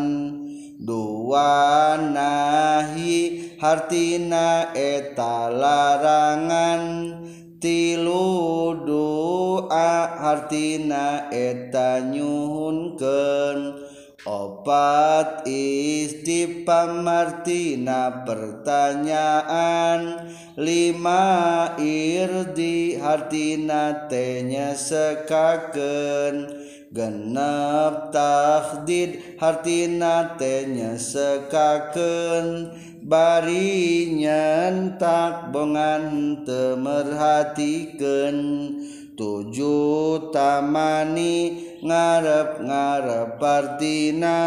Dua 0.80 1.19
wanahi 1.30 3.14
hartina 3.62 4.74
eta 4.74 5.54
larangan 5.54 7.14
tilu 7.62 8.74
doa 8.88 10.08
hartina 10.18 11.30
eta 11.30 12.02
nyuhunkeun. 12.10 13.86
Opat 14.28 15.48
istipamartina 15.48 18.28
pertanyaan 18.28 20.28
lima 20.60 21.72
irdi 21.80 23.00
hartina 23.00 24.12
tenya 24.12 24.76
sekaken 24.76 26.59
genep 26.90 28.10
geneptahdid 28.10 29.38
hartina 29.38 30.34
tenya 30.42 30.98
sekaken 30.98 32.74
bari 33.06 34.10
nyentak 34.18 35.54
bongan 35.54 36.42
temerhatikan. 36.44 38.38
Tujuh 39.20 40.32
tamani 40.32 41.68
ngarep 41.84 42.64
ngarep 42.64 43.36
partina 43.36 44.40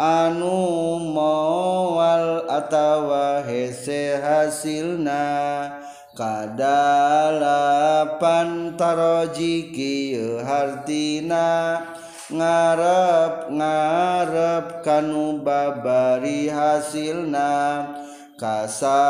anu 0.00 0.96
mawal 1.12 2.48
atawa 2.48 3.44
hese 3.44 4.16
hasilna. 4.16 5.85
kadalapan 6.16 8.08
kadalapantarojiki 8.72 10.16
hartina 10.40 11.84
ngarep 12.32 13.52
ngarep 13.52 14.80
kanu 14.80 15.44
babari 15.44 16.48
hasilna. 16.48 17.84
Kasalapan 18.36 19.00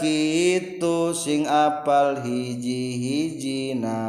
sing 1.14 1.46
apal 1.46 2.18
hiji-hijina. 2.18 4.02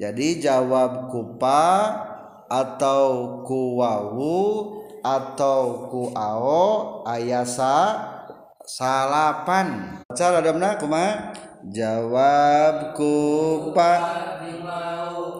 Jadi 0.00 0.40
jawab 0.40 1.12
kupa 1.12 2.15
atau 2.46 3.42
ku 3.42 3.78
wawu 3.78 4.38
atau 5.02 5.90
ku 5.90 6.10
ao 6.14 7.02
ayasa 7.06 7.94
salapan. 8.66 10.02
Cara 10.14 10.42
adamna 10.42 10.74
kumaha 10.78 11.30
jawab 11.70 12.94
kupa 12.98 13.92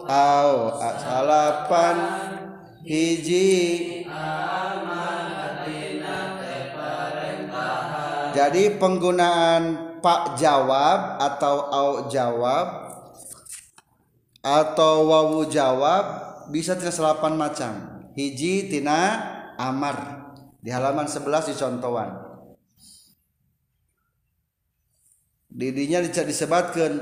au 0.07 0.51
salapan. 0.99 1.97
Hiji. 2.87 3.51
Jadi 8.37 8.77
penggunaan 8.77 9.97
pak 9.97 10.37
jawab 10.37 11.17
atau 11.17 11.67
au 11.73 11.91
jawab 12.05 12.67
atau 14.45 15.09
wawu 15.09 15.49
jawab 15.49 16.26
bisa 16.49 16.75
tina 16.75 16.91
selapan 16.93 17.33
macam? 17.35 17.73
Hiji 18.17 18.71
tina 18.71 19.21
amar. 19.59 20.29
Di 20.63 20.73
halaman 20.73 21.07
11 21.07 21.51
di 21.51 21.55
contohan. 21.55 22.11
Didinya 25.57 26.05
disebutkan 26.05 26.93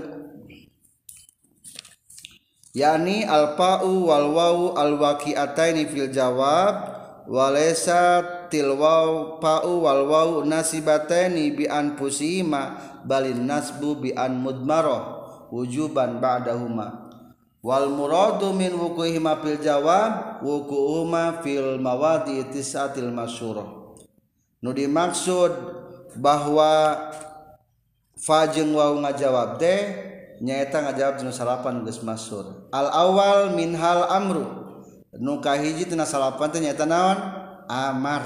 yakni 2.72 3.28
alpa'u 3.28 4.08
wal 4.08 4.32
wawu 4.32 4.66
al 4.80 4.96
waqi'ataini 4.96 5.92
fil 5.92 6.08
jawab 6.08 6.96
walaysa 7.28 8.24
tilwaw 8.48 9.42
pa'u 9.44 9.84
wal 9.84 10.04
wawu 10.08 10.36
nasibataini 10.48 11.52
bi 11.52 11.66
anfusihima 11.68 12.80
balin 13.04 13.44
nasbu 13.44 14.00
bi 14.00 14.10
an 14.16 14.40
mudmarah 14.40 15.04
wujuban 15.50 16.24
ba'dahuma 16.24 17.05
wal 17.66 17.90
muradu 17.90 18.54
min 18.54 18.70
wukuhima 18.78 19.42
fil 19.42 19.58
jawab 19.58 20.38
wukuhuma 20.46 21.42
fil 21.42 21.82
mawadi 21.82 22.46
tisatil 22.54 23.10
masyurah 23.10 23.66
nu 24.62 24.70
dimaksud 24.70 25.50
bahwa 26.22 26.94
fajeng 28.22 28.72
wau 28.74 29.02
ngajawab 29.02 29.58
teh 29.60 29.80
nyaeta 30.40 30.84
ngajawab 30.84 31.16
dina 31.20 31.32
salapan 31.32 31.84
geus 31.84 32.04
masyur. 32.04 32.68
Al 32.72 32.92
awal 32.92 33.56
min 33.56 33.76
hal 33.76 34.08
amru 34.12 34.46
nu 35.16 35.40
kahiji 35.40 35.88
tina 35.88 36.04
salapan 36.08 36.52
teh 36.52 36.60
nyaeta 36.64 36.88
naon? 36.88 37.20
Amar. 37.66 38.24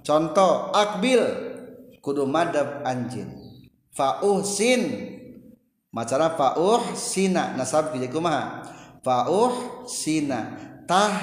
Contoh 0.00 0.72
akbil 0.72 1.20
kudu 2.00 2.24
madab 2.24 2.82
anjin 2.86 3.30
fauhsin. 3.94 5.14
Macara 5.88 6.36
fauh 6.36 6.84
sina 6.92 7.56
nasab 7.56 7.96
kumaha? 8.12 8.60
Fa'uh 9.08 9.88
sina 9.88 10.52
tah 10.84 11.16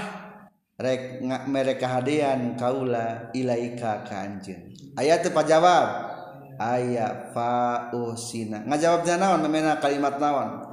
rek 0.73 1.21
mereka 1.45 1.85
hadian 1.85 2.57
kaula 2.57 3.29
ilaika 3.37 4.01
ka 4.01 4.25
anjeun. 4.25 4.73
Aya 4.97 5.21
teu 5.21 5.29
pajawab. 5.29 6.17
Aya 6.57 7.29
fa'uh 7.29 8.17
sina 8.17 8.65
ngajawabnya 8.65 9.21
naon? 9.21 9.45
Memena 9.45 9.77
kalimat 9.77 10.17
naon? 10.17 10.65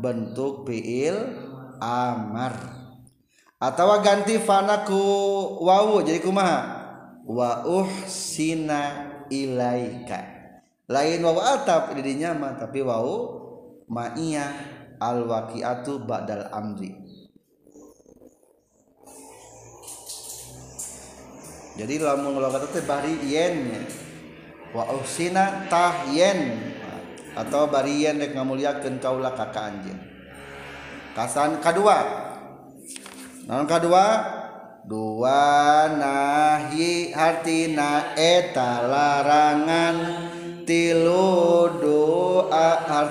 Bentuk 0.00 0.64
fiil 0.64 1.44
amar. 1.76 2.56
Atau 3.60 3.92
ganti 4.00 4.40
fana 4.40 4.88
ku 4.88 4.96
wawu 5.60 6.00
jadi 6.08 6.24
kumaha? 6.24 6.60
Wa 7.28 7.68
uhsina 7.68 9.12
ilaika. 9.28 10.24
Lain 10.88 11.20
wawu 11.20 11.42
atap 11.42 11.92
didinya 11.92 12.32
mah 12.32 12.56
tapi 12.56 12.80
wawu 12.80 13.44
ma'iyah 13.90 14.75
al 15.00 15.24
waqiatu 15.24 16.04
ba'dal 16.04 16.48
amri. 16.52 16.92
Jadi 21.76 22.00
lamun 22.00 22.40
logat 22.40 22.72
teh 22.72 22.84
bari 22.88 23.20
yen. 23.28 23.84
Wa 24.72 24.88
uhsina 24.96 25.68
tah 25.68 26.08
yen. 26.08 26.72
Atau 27.36 27.68
bari 27.68 28.08
yen 28.08 28.16
rek 28.16 28.32
ngamuliakeun 28.32 28.96
kaula 28.96 29.36
ka 29.36 29.52
anjeun. 29.52 30.00
Kasan 31.12 31.60
kadua. 31.60 32.00
Naon 33.44 33.68
kadua? 33.68 34.06
Dua 34.86 35.90
nahi 35.98 37.10
hartina 37.10 38.14
eta 38.14 38.86
larangan 38.86 39.96
tilu 40.62 41.55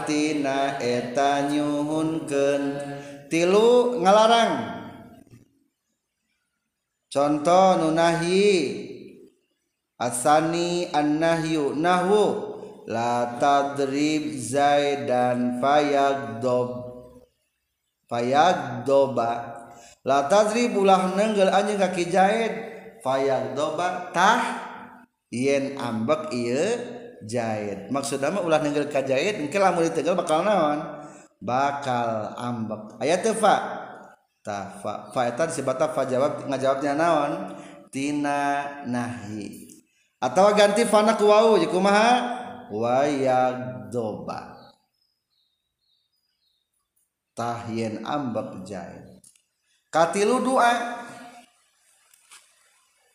atina 0.06 0.78
eta 0.78 1.50
nyuhunkeun. 1.50 2.64
Tilu 3.26 3.98
ngalarang. 4.06 4.54
Contoh 7.10 7.82
nunahi 7.82 8.46
asani 9.98 10.94
annahyu 10.94 11.74
nahwu 11.74 12.54
la 12.86 13.42
tadrib 13.42 14.38
zaidan 14.38 15.58
fayagdob. 15.58 16.86
Fayagdoba. 18.06 19.32
La 20.06 20.30
tadrib 20.30 20.78
ulah 20.78 21.18
nenggel 21.18 21.50
anjeun 21.50 21.82
kaki 21.82 22.14
zaid 22.14 22.54
fayagdoba 23.02 24.14
tah. 24.14 24.62
Yen 25.34 25.82
ambek 25.82 26.30
ieu 26.30 26.95
jahit. 27.26 27.92
Maksudnya 27.92 28.32
ulah 28.40 28.62
nenggel 28.62 28.88
ka 28.88 29.02
jahit 29.02 29.42
engke 29.42 29.58
lamun 29.58 29.86
ditegal 29.86 30.16
bakal 30.16 30.46
naon? 30.46 30.80
Bakal 31.42 32.38
ambek. 32.38 33.02
Aya 33.02 33.20
teu 33.20 33.36
fa? 33.36 33.56
Ta 34.46 34.80
fa. 34.80 35.12
Fa 35.12 35.22
eta 35.28 35.50
fa 35.92 36.04
jawab 36.06 36.48
ngajawabnya 36.48 36.94
naon? 36.96 37.32
Tina 37.90 38.66
nahi. 38.88 39.68
Atau 40.22 40.54
ganti 40.56 40.88
fana 40.88 41.18
ku 41.20 41.28
wau 41.28 41.60
jadi 41.60 41.70
kumaha? 41.70 42.10
Wa 42.72 43.06
yagdoba 43.06 44.56
tahyen 47.36 48.02
ambek 48.08 48.64
jahit. 48.64 49.20
Katilu 49.92 50.42
doa 50.42 51.04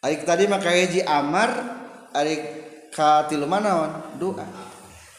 Aik 0.01 0.25
tadi 0.25 0.49
maka 0.49 0.73
hiji 0.73 1.05
amar 1.05 1.53
ari 2.17 2.60
katilu 2.91 3.47
manaon 3.47 4.19
doa. 4.19 4.45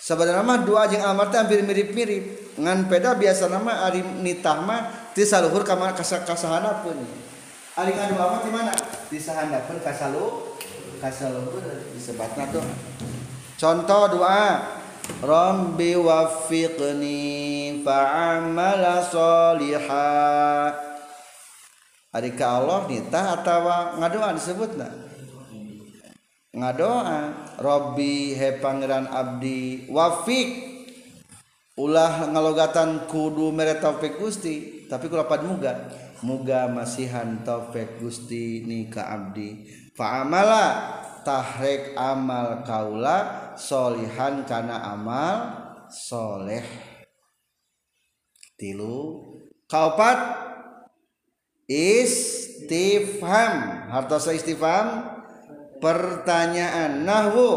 Sebenarnya 0.02 0.42
mah 0.42 0.66
doa 0.66 0.90
jeung 0.90 1.06
amar 1.06 1.30
teh 1.30 1.38
hampir 1.40 1.62
mirip-mirip. 1.62 2.56
Ngan 2.60 2.92
peda 2.92 3.16
biasa 3.16 3.48
nama 3.48 3.88
ari 3.88 4.04
nitah 4.04 4.60
mah 4.62 5.12
ti 5.16 5.24
saluhur 5.24 5.64
ka 5.64 5.80
mana 5.80 5.96
kasahanapeun 5.96 7.00
ari 7.80 7.92
ngadoa 7.96 8.26
mah 8.28 8.42
di 8.44 8.52
mana? 8.52 8.72
Di 9.08 9.16
sahandapeun 9.16 9.80
kasalu 9.80 10.52
kasaluhur 11.00 11.64
disebatna 11.96 12.52
doa 12.52 12.74
contoh 13.56 14.20
doa. 14.20 14.80
Rabbi 15.12 15.92
waffiqni 15.98 17.84
fa'amala 17.84 19.04
solihah 19.04 20.72
Ari 22.12 22.32
ka 22.32 22.64
Allah 22.64 22.88
nitah 22.88 23.40
atawa 23.40 24.00
ngadoa 24.00 24.32
disebutna 24.36 24.88
ngadoa 26.52 27.32
Robbi 27.64 28.36
he 28.36 28.60
Pangeran 28.60 29.08
Abdi 29.08 29.88
wafik. 29.88 30.72
Ulah 31.80 32.28
ngalogatan 32.30 33.08
kudu 33.08 33.50
mere 33.56 33.80
taufik 33.80 34.20
Gusti 34.20 34.86
tapi 34.92 35.08
kulapan 35.08 35.48
muga. 35.48 35.74
Muga 36.22 36.70
masihan 36.70 37.42
taufik 37.42 37.98
Gusti 37.98 38.68
ni 38.68 38.92
ka 38.92 39.08
Abdi. 39.08 39.66
Fa'amala 39.96 41.00
tahrek 41.24 41.96
amal 41.98 42.62
kaula 42.68 43.52
solihan 43.56 44.44
kana 44.46 44.94
amal 44.94 45.36
soleh. 45.90 46.68
Tilu 48.60 49.26
kaopat 49.66 50.20
istifham. 51.66 53.56
Hartosa 53.90 54.36
istifham 54.38 55.21
pertanyaan 55.82 57.04
nahwu 57.04 57.50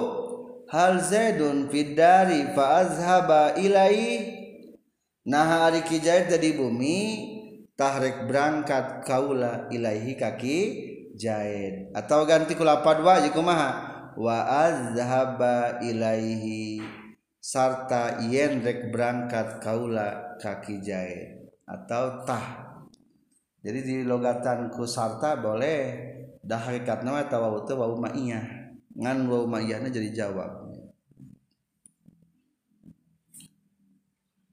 hal 0.73 0.99
zaidun 0.99 1.69
fidari 1.69 2.51
fa 2.57 2.83
azhaba 2.83 3.55
ilai? 3.61 4.33
Nah 5.29 5.69
ari 5.71 5.85
kijaid 5.85 6.33
dari 6.33 6.57
bumi 6.57 6.99
tahrek 7.77 8.27
berangkat 8.27 9.05
kaula 9.05 9.69
ilaihi 9.69 10.17
kaki 10.17 10.59
jaid 11.15 11.95
atau 11.95 12.25
ganti 12.25 12.57
ku 12.57 12.65
lapad 12.65 13.05
wa 13.05 13.21
kumaha? 13.31 13.71
Wa 14.17 14.67
azhaba 14.67 15.85
ilaihi. 15.85 16.81
Sarta 17.45 18.25
yen 18.25 18.65
rek 18.65 18.89
berangkat 18.89 19.61
kaula 19.61 20.41
kaki 20.41 20.81
jaid 20.81 21.45
atau 21.69 22.25
tah. 22.25 22.73
Jadi 23.61 23.81
di 23.85 23.97
logatan 24.01 24.73
ku 24.73 24.89
sarta 24.89 25.37
boleh 25.37 26.14
dah 26.45 26.61
hakikat 26.61 27.01
nama 27.01 27.25
atau 27.25 27.41
wau 27.41 27.65
teu 27.65 27.81
wau 27.81 27.97
ma'iyah 27.97 28.45
ngan 28.95 29.27
wau 29.27 29.49
ma'iyahna 29.49 29.89
jadi 29.91 30.13
jawab. 30.13 30.71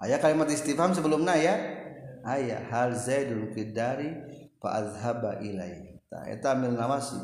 Ayah 0.02 0.18
kalimat 0.18 0.50
istifham 0.50 0.98
sebelumnya 0.98 1.38
ya? 1.38 1.56
Ayah 2.26 2.66
hal 2.74 2.98
zaidul 2.98 3.54
fidari 3.54 4.18
fa 4.58 4.82
azhaba 4.82 5.38
ilai. 5.46 6.02
Ta 6.10 6.26
eta 6.26 6.58
amil 6.58 6.74
nawasi. 6.74 7.22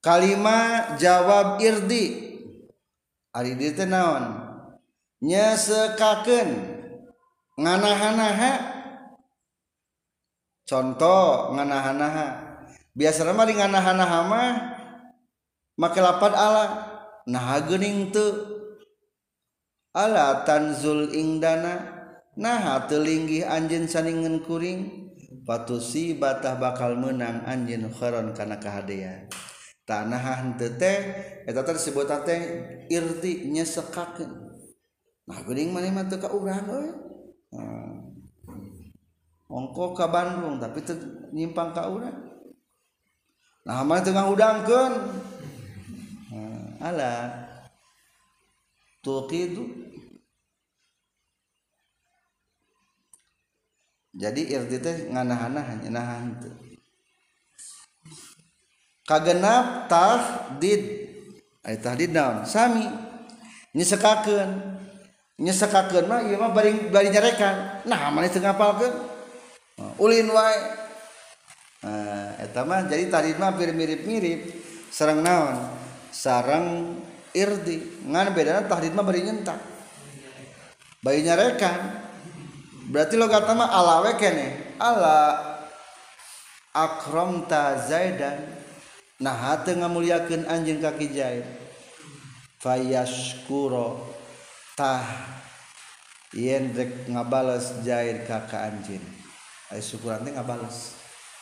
Kalimat 0.00 0.96
jawab 0.96 1.60
irdi. 1.60 2.32
Ari 3.36 3.52
dieu 3.60 3.76
teh 3.76 3.84
naon? 3.84 4.40
Nyesekakeun. 5.20 6.50
Nganaha-naha. 7.60 8.52
Contoh 10.64 11.52
nganaha-naha 11.52 12.45
biasa 12.96 13.28
mah 13.36 13.44
dengan 13.44 13.76
nahana 13.76 14.24
mah 14.24 14.50
make 15.76 16.00
lapad 16.00 16.32
ala. 16.32 16.64
Nah 17.28 17.60
gening 17.68 18.08
tuh 18.08 18.32
ala 19.92 20.48
tanzul 20.48 21.12
ingdana 21.12 21.92
nah 22.36 22.88
telinggih 22.88 23.44
anjin 23.44 23.84
saningen 23.84 24.40
kuring. 24.40 25.04
Patusi 25.46 26.18
batah 26.18 26.58
bakal 26.58 26.98
menang 26.98 27.46
anjin 27.46 27.86
kharon 27.86 28.34
karena 28.34 28.58
tanah 28.58 29.30
tanahan 29.86 30.58
teh 30.58 30.98
eta 31.46 31.62
tersebut 31.62 32.10
teh 32.26 32.40
irti 32.90 33.46
nyesekakeun. 33.54 34.30
Nah 35.30 35.38
geuning 35.46 35.70
maneh 35.70 35.94
mah 35.94 36.10
teu 36.10 36.18
ka 36.18 36.34
urang 36.34 36.66
euy. 36.66 36.90
Ongko 39.46 39.94
ka 39.94 40.10
Bandung 40.10 40.58
tapi 40.58 40.82
teu 40.82 40.98
nyimpang 41.30 41.70
ka 41.70 41.86
urang. 41.86 42.25
nah 43.66 43.82
mana 43.82 44.00
tengah 44.06 44.30
udangkan 44.30 44.92
nah, 46.30 46.86
ala. 46.86 47.14
Tuqidu 49.02 49.86
jadi 54.16 54.42
irti 54.56 54.80
teh 54.80 54.96
nganahan 55.12 55.52
hanya 55.60 55.90
nahan 55.92 56.40
teh. 56.40 56.54
Kagenap 59.06 59.86
tahdid. 59.92 60.82
Ay 61.60 61.76
tahdid 61.78 62.16
naon? 62.16 62.48
Sami. 62.48 62.88
Nyesekakeun. 63.76 64.50
Nyesekakeun 65.36 66.08
mah 66.08 66.24
ieu 66.24 66.40
mah 66.40 66.50
bari 66.50 66.88
bari 66.88 67.12
nyarekan. 67.12 67.84
Nah 67.84 68.08
mana 68.08 68.32
teu 68.32 68.40
ngapalkeun? 68.40 68.94
Ulin 70.00 70.32
wae. 70.32 70.85
Eh, 71.86 72.30
etama 72.42 72.82
jadi 72.82 73.06
tadimah 73.06 73.54
hampir 73.54 73.70
mirip-mirip 73.70 74.50
sarang 74.90 75.22
naon? 75.22 75.70
Sarang 76.10 76.98
irdi. 77.30 78.02
Ngan 78.02 78.34
bedana 78.34 78.66
tahdid 78.66 78.90
mah 78.90 79.06
bari 79.06 79.22
nyentak. 79.22 79.60
Bayi 80.98 81.22
nyarekan. 81.22 82.02
Berarti 82.90 83.14
lo 83.14 83.30
kata 83.30 83.54
mah 83.54 83.70
ala 83.70 84.02
we 84.02 84.18
kene. 84.18 84.74
Ala 84.82 85.38
akramta 86.74 87.78
zaidan. 87.86 88.42
Nah 89.22 89.32
hate 89.32 89.78
ngamuliakeun 89.78 90.44
anjeun 90.50 90.82
kaki 90.82 91.06
zaid 91.14 91.46
fayaskuro 92.60 94.02
tah 94.74 95.06
yen 96.34 96.74
rek 96.74 97.06
ngabales 97.08 97.80
zaid 97.86 98.26
ka 98.26 98.42
ka 98.50 98.74
anjeun. 98.74 99.00
Ai 99.70 99.78
syukuran 99.78 100.26
teh 100.26 100.34
ngabales. 100.34 100.95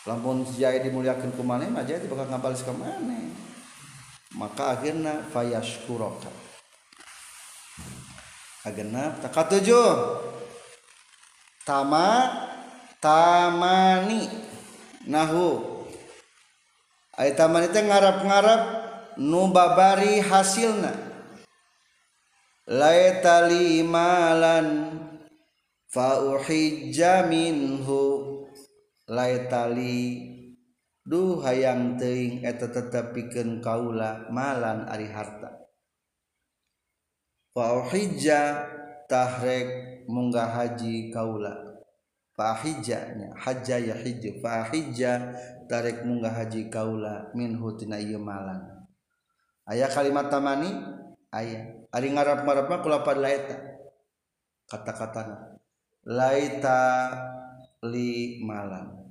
lamun 0.04 0.44
jaya 0.44 0.84
dimuliakan 0.84 1.32
ku 1.32 1.40
maneh 1.40 1.72
mah 1.72 1.80
jadi 1.84 2.04
bakal 2.04 2.28
ngabalis 2.28 2.60
ka 2.60 2.72
maneh. 2.76 3.32
Maka 4.36 4.76
akhirna 4.76 5.24
fayashkuroka. 5.30 6.28
Agenap 8.66 9.20
tak 9.24 9.32
katujuh 9.32 10.20
tama 11.64 12.32
tamani. 13.00 14.28
Nahu. 15.04 15.60
Ay 17.14 17.36
tamani 17.36 17.70
teh 17.70 17.84
ngarap-ngarap 17.84 18.62
nu 19.22 19.52
babari 19.52 20.18
hasilna. 20.18 20.90
Laitali 22.66 23.84
malan 23.84 24.98
fa 25.86 26.18
uhijja 26.24 27.28
minhu. 27.28 28.33
Laitali 29.14 30.34
duh 31.04 31.38
hayang 31.44 32.00
teuing 32.00 32.42
eta 32.42 32.66
tetepikeun 32.72 33.60
kaula 33.60 34.26
malan 34.32 34.88
ari 34.88 35.06
harta. 35.06 35.68
Fa 37.54 37.86
hijja 37.92 38.66
tahrek 39.06 39.68
munggah 40.10 40.48
haji 40.48 41.14
kaula. 41.14 41.76
Fa 42.34 42.50
hijjanya 42.58 43.30
hajja 43.38 43.78
ya 43.78 43.94
hijju 43.94 44.42
fa 44.42 44.66
hijja 44.74 45.38
tarek 45.70 46.02
munggah 46.02 46.34
haji 46.34 46.66
kaula 46.66 47.30
min 47.36 47.54
hutina 47.54 48.00
ieu 48.02 48.18
malan. 48.18 48.82
Aya 49.70 49.86
kalimat 49.86 50.28
tamani? 50.32 50.72
Aya. 51.30 51.86
Ari 51.94 52.10
ngarap-ngarap 52.10 52.66
mah 52.66 52.80
kulapan 52.82 53.18
laita 53.22 53.56
kata-katana. 54.66 55.62
Laita 56.04 56.82
li 57.86 58.42
malam 58.42 59.03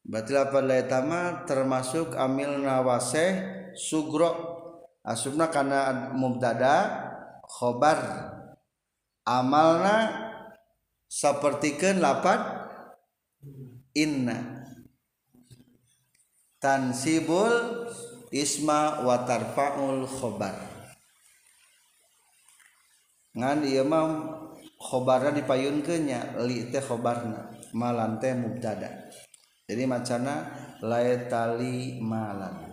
berarti 0.00 0.32
lapan 0.32 0.64
laitama 0.66 1.44
termasuk 1.44 2.16
amil 2.16 2.60
nawaseh 2.60 3.30
sugro 3.76 4.30
asubna 5.04 5.48
karena 5.48 6.12
mubtada 6.14 6.74
khobar. 7.46 7.98
Amalna 9.26 10.10
sapertikeun 11.06 12.02
lapan 12.02 12.40
inna. 13.94 14.66
Tansibul 16.60 17.88
isma 18.34 19.00
wa 19.04 19.24
tarfaul 19.24 20.04
khobar. 20.04 20.56
Ngan 23.30 23.62
ieu 23.62 23.86
mah 23.86 24.04
khobarna 24.80 25.30
dipayunkeunnya 25.30 26.40
li 26.42 26.66
teh 26.72 26.82
khobarna 26.82 27.54
malan 27.70 28.18
teh 28.18 28.34
mubtada 28.34 29.06
jadi 29.70 29.86
macana 29.86 30.50
laetali 30.82 32.02
malan 32.02 32.70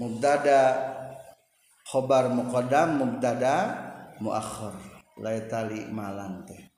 mubtada 0.00 0.60
khobar 1.86 2.32
muqaddam 2.32 2.98
mubtada 2.98 3.54
muakhir. 4.18 4.74
Laitali 5.22 5.92
malan 5.92 6.42
teh. 6.48 6.72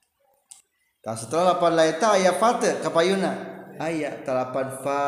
Tah 1.01 1.15
setelah 1.15 1.55
lapan 1.55 1.73
laita 1.79 2.19
aya 2.19 2.35
fate 2.35 2.83
kapayuna. 2.83 3.55
Aya 3.79 4.21
talapan 4.27 4.75
fa 4.83 5.01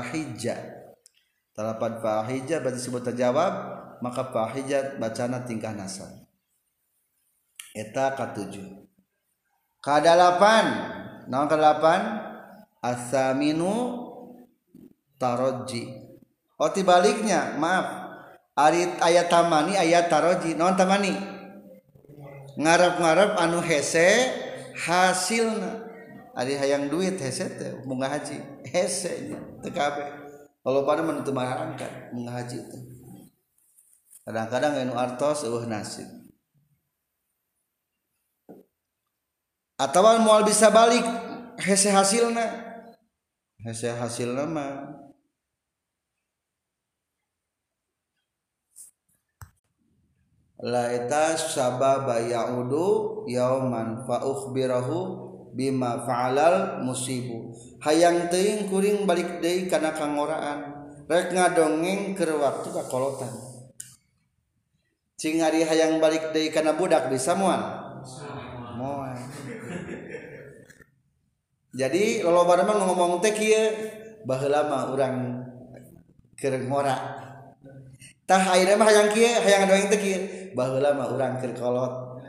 ahija 0.00 0.56
talapan 1.52 2.00
fa 2.00 2.24
ahija 2.24 2.60
berarti 2.60 2.80
sebut 2.80 3.04
terjawab 3.04 3.52
maka 4.04 4.32
fa 4.32 4.48
ahija 4.48 4.96
bacana 4.96 5.44
tingkah 5.44 5.76
nasab. 5.76 6.10
Eta 7.76 8.16
katujuh 8.16 8.81
Kadalapan 9.82 10.66
naon 11.26 11.50
kedelapan. 11.50 12.30
Asaminu 12.82 13.98
Taroji. 15.18 15.86
Oh 16.58 16.70
baliknya 16.70 17.58
maaf. 17.58 18.02
Arit 18.58 18.98
ayat 18.98 19.30
tamani 19.30 19.78
ayat 19.78 20.06
taroji. 20.06 20.54
Non 20.54 20.74
tamani? 20.74 21.14
Ngarap-ngarap 22.58 23.38
anu 23.38 23.62
hese 23.62 24.30
Hasilna. 24.78 25.82
Ari 26.32 26.56
hayang 26.58 26.90
duit 26.90 27.18
hese 27.22 27.50
teh 27.54 27.70
Bunga 27.86 28.10
haji. 28.10 28.38
Hese 28.66 29.30
nya 29.30 29.38
teu 29.62 29.70
kabeh. 29.70 30.10
Kalau 30.62 30.86
pada 30.86 31.02
menutup 31.02 31.34
marahkan 31.34 32.10
Bunga 32.14 32.38
haji 32.38 32.58
teh. 32.66 32.82
Kadang-kadang 34.22 34.74
anu 34.86 34.94
artos 34.94 35.42
eueuh 35.42 35.66
nasib. 35.66 36.21
atau 39.82 40.22
mual 40.22 40.46
bisa 40.46 40.70
balik 40.70 41.02
hese 41.58 41.90
hasilna. 41.90 42.70
Hese 43.62 43.94
hasil 43.94 44.34
nama 44.34 44.90
laita 50.62 51.34
sababa 51.38 52.22
yaudu 52.22 53.22
yauman 53.26 54.06
fa 54.06 54.22
ukhbirahu 54.22 54.98
bima 55.54 56.06
fa'alal 56.06 56.82
musibu. 56.86 57.54
Hayang 57.82 58.30
teuing 58.30 58.70
kuring 58.70 59.02
balik 59.06 59.42
deui 59.42 59.66
kana 59.66 59.94
kangoraan. 59.94 60.86
Rek 61.10 61.34
ngadongeng 61.34 62.14
keur 62.14 62.38
waktu 62.38 62.70
kakolotan. 62.70 63.30
Cing 65.18 65.42
ari 65.42 65.66
hayang 65.66 65.98
balik 65.98 66.30
deui 66.30 66.50
kana 66.50 66.74
budak 66.74 67.10
bisa 67.10 67.34
moal? 67.34 67.62
Jadi 71.72 72.20
loloba 72.20 72.60
mah 72.68 72.84
ngomong 72.84 73.24
teh 73.24 73.32
kieu 73.32 73.72
baheula 74.28 74.68
mah 74.68 74.92
urang 74.92 75.40
keur 76.36 76.60
ngora 76.68 76.96
tah 78.28 78.52
ayeuna 78.52 78.76
mah 78.76 78.86
hayang 78.92 79.08
kieu 79.08 79.32
hayang 79.40 79.64
ngadongeng 79.64 79.88
teh 79.88 80.00
kieu 80.04 80.20
baheula 80.52 80.92
mah 80.92 81.08
urang 81.08 81.40
keur 81.40 81.56
kolot. 81.56 82.20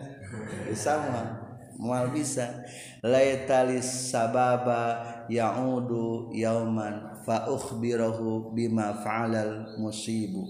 Bisa 0.71 0.95
mah 0.95 1.27
moal 1.75 2.15
bisa. 2.15 2.63
Laitalis 3.03 4.15
sababa 4.15 5.03
yaudu 5.27 6.31
yauman 6.31 7.19
fa 7.27 7.43
ukhbirahu 7.51 8.55
bima 8.55 8.95
fa'alal 9.03 9.75
musibu. 9.75 10.47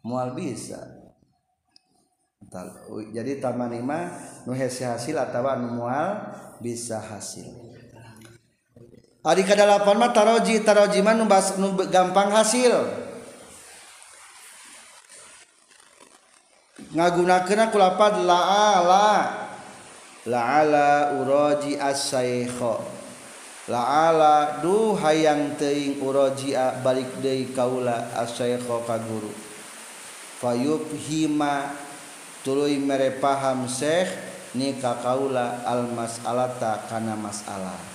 Moal 0.00 0.32
bisa. 0.32 0.80
Jadi 3.12 3.36
taman 3.36 3.84
mah 3.84 4.16
nu 4.48 4.56
hasil 4.56 5.16
atawa 5.20 5.60
nu 5.60 5.76
moal 5.76 6.32
bisa 6.62 6.96
hasil 7.02 7.63
hari 9.24 9.42
kedalapan 9.42 9.96
mah 9.96 10.12
taroji 10.12 10.60
taroji 10.60 11.00
mah 11.00 11.16
nu 11.16 11.24
gampang 11.88 12.28
hasil. 12.28 13.02
Ngagunakeun 16.94 17.58
aku 17.64 17.76
lapad 17.80 18.22
la'ala. 18.22 19.42
La'ala 20.24 21.20
uraji 21.20 21.76
as-saykha 21.76 22.80
la'ala 23.68 24.64
duh 24.64 24.96
hayang 24.96 25.52
teuing 25.60 26.00
uraji 26.00 26.56
balik 26.80 27.20
deui 27.20 27.52
kaula 27.52 28.08
as-saykha 28.16 28.76
ka 28.88 28.96
guru. 29.04 29.28
Fayubhima 30.40 31.76
tuluy 32.40 32.80
mere 32.80 33.20
paham 33.20 33.68
syekh 33.68 34.08
ni 34.56 34.80
ka 34.80 34.96
kaula 35.04 35.60
al 35.68 35.92
mas'alata 35.92 36.88
kana 36.88 37.12
masalah 37.20 37.93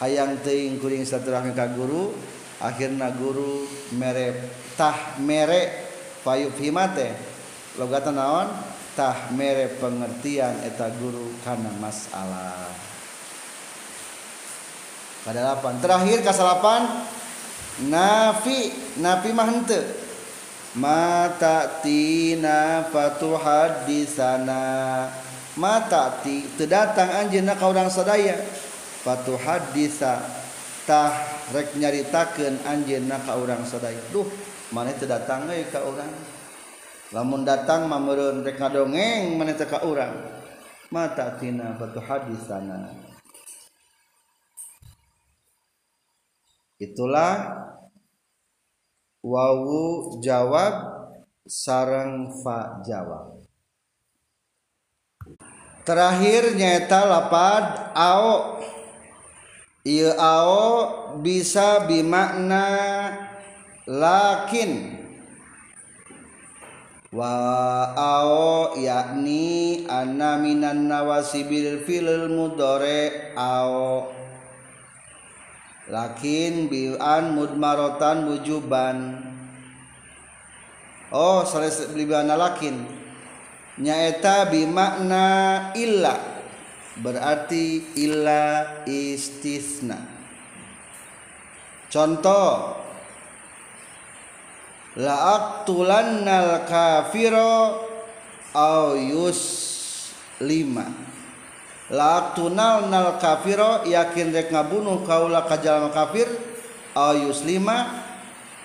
hayang 0.00 0.40
teing 0.40 0.80
kuring 0.80 1.04
silaturahmi 1.04 1.52
ka 1.52 1.68
guru 1.76 2.16
akhirna 2.60 3.12
guru 3.12 3.68
mere 3.96 4.34
tah 4.74 5.20
mere 5.20 5.92
payup 6.24 6.56
himate 6.60 7.16
logatan 7.76 8.16
naon? 8.16 8.48
Tah 8.90 9.30
mere 9.32 9.70
pengertian 9.78 10.66
eta 10.66 10.90
guru 10.98 11.30
karena 11.46 11.70
masalah. 11.78 12.68
Pada 15.22 15.40
delapan 15.40 15.78
terakhir 15.78 16.18
kasalapan 16.26 17.06
nafi 17.86 18.74
nafi 18.98 19.30
mah 19.30 19.46
henteu. 19.46 19.84
Mata 20.70 21.82
tina 21.82 22.86
fatuhad 22.94 23.90
di 23.90 24.06
sana 24.06 25.06
mata 25.58 26.22
ti 26.22 26.46
terdatang 26.54 27.10
anjeunna 27.26 27.58
ka 27.58 27.66
urang 27.70 27.90
sadaya. 27.90 28.38
patu 29.02 29.36
hadisatah 29.38 31.12
nyaritakan 31.76 32.60
anj 32.66 32.88
naka 33.04 33.36
orang 33.36 33.62
seday 33.64 33.96
Duh 34.10 34.26
mana 34.70 34.94
itu 34.94 35.06
datang 35.08 35.48
ke 35.50 35.80
orang 35.80 36.12
lamun 37.10 37.42
datang 37.42 37.90
memerun 37.90 38.46
mereka 38.46 38.70
dongeng 38.70 39.34
mana 39.34 39.56
ke 39.56 39.78
orang 39.82 40.14
mata 40.94 41.34
tina 41.38 41.74
batu 41.74 41.98
hadis 41.98 42.38
sana 42.46 42.90
itulah 46.80 47.60
wawu 49.20 50.16
jawab 50.24 51.00
sarang 51.44 52.30
fa 52.40 52.80
jawab. 52.86 53.42
Terakhir 55.84 56.54
nyata 56.54 57.00
lapad 57.08 57.64
ao 57.96 58.60
Ieu 59.80 60.12
ao 60.20 61.16
bisa 61.24 61.88
bimakna 61.88 62.68
lakin. 63.88 65.00
Wa 67.08 67.32
ao 67.96 68.76
yakni 68.76 69.88
anna 69.88 70.36
minan 70.36 70.84
nawasibil 70.84 71.80
fil 71.88 72.28
mudore 72.28 73.32
ao. 73.32 74.12
Lakin 75.88 76.68
bi'an 76.68 77.32
mudmarotan 77.32 78.28
wujuban. 78.28 79.16
Oh 81.08 81.40
salah 81.48 81.72
lakin. 82.36 82.84
Nyaeta 83.80 84.44
bimakna 84.52 85.24
illa. 85.72 86.39
berarti 86.98 87.94
illa 87.94 88.82
istisna. 88.88 89.98
Contoh. 91.86 92.82
La'aqtulannal 94.98 96.66
kafiro 96.66 97.86
au 98.50 98.98
yus 98.98 99.38
lima 100.42 100.82
la'aqtunal 101.90 102.86
nal 102.86 103.18
kafiro 103.18 103.82
yakin 103.84 104.30
rek 104.30 104.54
ngabunuh 104.54 105.02
kaula 105.02 105.44
kajalma 105.44 105.90
kafir 105.90 106.30
au 106.94 107.14
yus 107.18 107.42
lima 107.42 108.06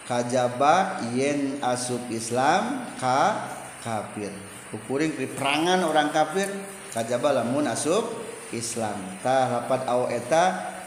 kajaba 0.05 1.01
yen 1.17 1.57
asub 1.65 2.05
islam 2.13 2.85
ka 3.01 3.49
kafir. 3.81 4.29
Kukuring 4.69 5.17
perangan 5.17 5.81
orang 5.85 6.13
kafir. 6.13 6.49
Kajaba 6.95 7.43
lamun 7.43 7.67
asup 7.67 8.07
Islam. 8.55 8.95
Ta 9.19 9.51
lapat 9.51 9.83
au 9.91 10.07
eta 10.07 10.43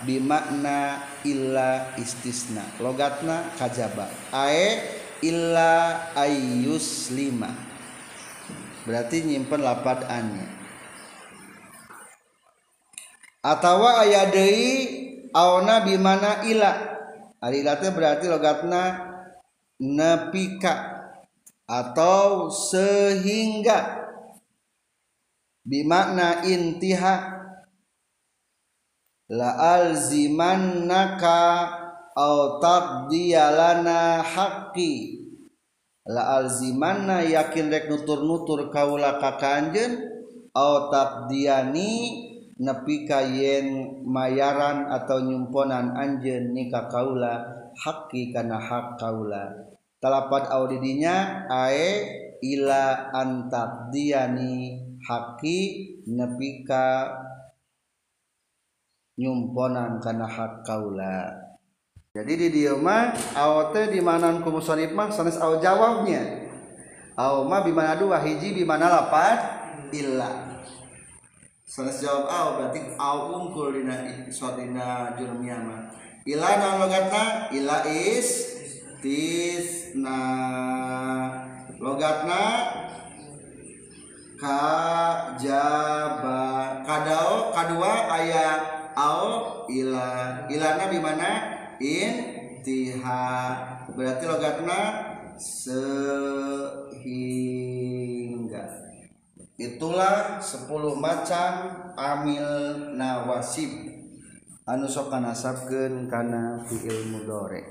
bimakna 0.08 1.04
illa 1.28 1.92
istisna. 2.00 2.64
Logatna 2.80 3.52
kajaba 3.60 4.08
ae 4.32 4.80
illa 5.20 6.08
ayyus 6.16 7.12
lima 7.12 7.52
berarti 8.88 9.20
nyimpen 9.28 9.60
lapat 9.60 10.08
annya. 10.08 10.48
Atau 13.44 13.84
ayat 13.84 14.32
deui 14.32 14.72
auna 15.36 15.84
bimana 15.84 16.42
ila 16.48 16.72
ari 17.38 17.62
berarti 17.68 18.26
logatna 18.26 19.12
nepika 19.78 21.04
atau 21.68 22.50
sehingga 22.50 23.97
bimakna 25.68 26.48
intiha 26.48 27.14
la 29.28 29.50
alzimannaka 29.76 31.36
au 32.16 32.58
taqdiyalana 32.58 34.24
haqqi. 34.24 35.20
La 36.08 36.40
alzimana 36.40 37.20
yakin 37.20 37.68
rek 37.68 37.92
nutur-nutur 37.92 38.72
kaula 38.72 39.20
ka 39.20 39.36
kanjen 39.36 40.00
au 40.56 40.88
takdiani 40.88 41.92
nepi 42.56 43.04
ka 43.04 43.20
yen 43.20 44.00
mayaran 44.08 44.88
atau 44.88 45.20
nyumponan 45.20 45.92
anjeun 45.92 46.56
nikah 46.56 46.88
kaula 46.88 47.44
hakki 47.76 48.32
kana 48.32 48.56
hak 48.56 48.96
kaula. 48.96 49.68
Talapat 50.00 50.48
audidinya 50.48 51.44
ae 51.52 52.08
ila 52.40 53.12
antakdiani 53.12 54.87
haki 55.08 55.60
nepi 56.04 56.68
ka 56.68 57.08
nyumponan 59.16 59.96
kana 60.04 60.28
hak 60.28 60.68
kaula. 60.68 61.32
Jadi 62.12 62.32
di 62.36 62.48
dia 62.60 62.76
mah 62.76 63.16
aw 63.32 63.72
teh 63.72 63.88
di 63.88 64.04
mana 64.04 64.36
ku 64.44 64.52
musannif 64.52 64.92
mah 64.92 65.08
sanes 65.08 65.40
aw 65.40 65.56
jawabnya 65.60 66.48
aw 67.16 67.44
mah 67.48 67.64
di 67.64 67.72
mana 67.72 67.96
dua 67.96 68.20
hiji 68.20 68.52
di 68.52 68.64
mana 68.68 68.92
lapat? 68.92 69.38
Illa. 69.96 70.60
Sanes 71.64 72.04
jawab 72.04 72.28
aw 72.28 72.46
berarti 72.60 72.80
aw 73.00 73.32
unggul 73.32 73.80
dina 73.80 74.28
suatu 74.28 74.60
dina 74.60 75.16
jurmiyah 75.16 75.60
mah 75.64 75.80
illa 76.28 76.48
naon 76.60 76.84
logatna? 76.84 77.48
Illa 77.56 77.80
is 77.88 78.28
tisna 79.00 80.20
logatna 81.80 82.44
kajaba 84.38 86.38
kadao 86.86 87.50
kadua 87.50 88.06
ayat 88.14 88.94
au 88.94 89.66
ila 89.66 90.46
ilana 90.46 90.86
di 90.86 91.02
mana 91.02 91.30
intiha 91.82 93.26
berarti 93.98 94.30
logatna 94.30 95.10
sehingga 95.38 96.18
itulah 99.58 100.38
10 100.38 100.70
macam 101.02 101.50
amil 101.98 102.46
nawasib 102.94 103.74
anu 104.70 104.86
sok 104.86 105.10
kanasabkeun 105.10 106.06
kana 106.06 106.62
fiil 106.62 107.10
mudhari 107.10 107.66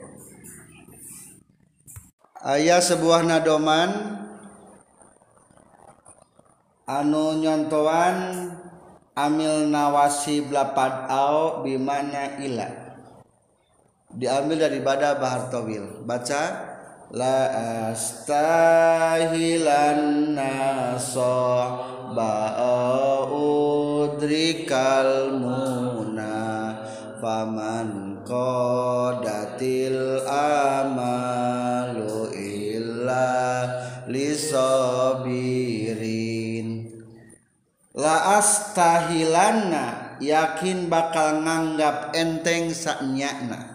aya 2.43 2.83
sebuah 2.83 3.23
nadoman 3.23 4.26
anu 6.87 7.43
nyontoan 7.43 8.47
amil 9.11 9.67
nawasi 9.67 10.47
blapad 10.47 11.11
au 11.11 11.67
bimana 11.67 12.39
ila. 12.39 12.95
Diambil 14.07 14.55
dari 14.55 14.79
daripada 14.79 15.19
bahar 15.19 15.51
tawil 15.51 16.07
baca 16.07 16.63
la 17.11 17.51
astahilan 17.91 19.51
naso 20.31 21.59
udrikal 23.35 25.35
muna 25.43 26.71
faman 27.19 28.23
qadatil 28.23 30.23
amalu 30.31 32.31
illa 32.31 33.35
lisabirin 34.07 36.16
la 37.97 38.37
astahilana 38.37 40.15
yakin 40.21 40.85
bakal 40.85 41.41
nganggap 41.41 42.13
enteng 42.13 42.69
saknyana 42.69 43.73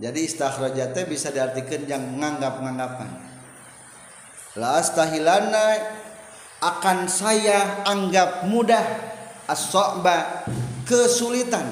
jadi 0.00 0.16
istakhrajat 0.24 0.96
bisa 1.04 1.28
diartikan 1.28 1.84
yang 1.84 2.02
menganggap-anggapan 2.16 3.12
la 4.56 4.80
astahilana 4.80 6.00
akan 6.60 7.08
saya 7.08 7.84
anggap 7.88 8.44
mudah 8.48 8.84
as 9.48 9.72
kesulitan. 10.86 11.66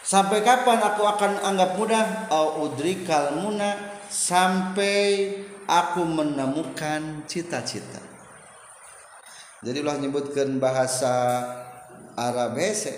Sampai 0.00 0.42
kapan 0.42 0.82
aku 0.82 1.06
akan 1.06 1.38
anggap 1.44 1.78
mudah? 1.78 2.26
Au 2.32 2.66
udrikal 2.66 3.38
muna 3.38 3.78
sampai 4.10 5.30
aku 5.70 6.02
menemukan 6.02 7.22
cita-cita 7.30 8.09
jadi 9.60 9.84
ulah 9.84 9.96
nyebutkan 10.00 10.56
bahasa 10.56 11.44
Arab 12.16 12.56
hese 12.56 12.96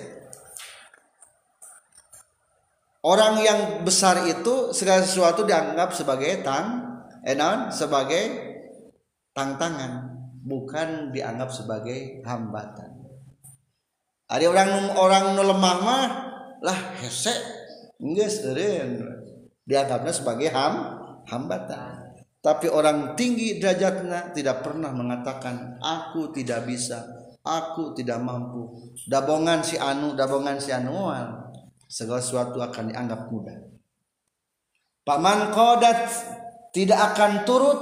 orang 3.02 3.42
yang 3.42 3.60
besar 3.82 4.22
itu 4.30 4.70
segala 4.70 5.02
sesuatu 5.02 5.42
dianggap 5.42 5.90
sebagai 5.90 6.42
tang 6.46 6.82
enon 7.26 7.74
sebagai 7.74 8.52
tantangan 9.32 10.12
bukan 10.42 11.14
dianggap 11.14 11.54
sebagai 11.54 12.20
hambatan. 12.26 12.90
Ada 14.26 14.48
orang 14.48 14.70
orang 14.96 15.26
lemah 15.38 15.76
mah 15.84 16.06
lah 16.62 16.78
hese 16.98 17.34
geus 18.00 18.42
dianggapnya 19.66 20.12
sebagai 20.14 20.48
ham 20.50 20.74
hambatan 21.28 22.11
tapi 22.42 22.66
orang 22.66 23.14
tinggi 23.14 23.62
derajatnya 23.62 24.34
tidak 24.34 24.66
pernah 24.66 24.90
mengatakan 24.90 25.78
aku 25.78 26.34
tidak 26.34 26.66
bisa 26.66 27.22
aku 27.46 27.94
tidak 27.94 28.22
mampu. 28.22 28.94
Dabongan 29.06 29.62
si 29.62 29.78
anu 29.78 30.14
dabongan 30.14 30.58
si 30.58 30.70
anuan 30.70 31.50
segala 31.86 32.22
sesuatu 32.22 32.58
akan 32.62 32.90
dianggap 32.90 33.30
mudah. 33.30 33.58
Paman 35.02 35.54
kodat 35.54 36.10
tidak 36.70 37.14
akan 37.14 37.42
turut 37.42 37.78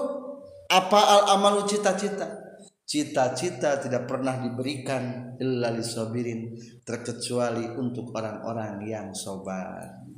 apa 0.73 1.01
al 1.01 1.23
amalu 1.41 1.69
cita-cita. 1.69 2.41
Cita-cita 2.85 3.79
tidak 3.79 4.11
pernah 4.11 4.43
diberikan 4.43 5.37
illa 5.39 5.71
lisabirin 5.71 6.59
terkecuali 6.83 7.71
untuk 7.79 8.11
orang-orang 8.11 8.83
yang 8.83 9.15
sobar 9.15 10.11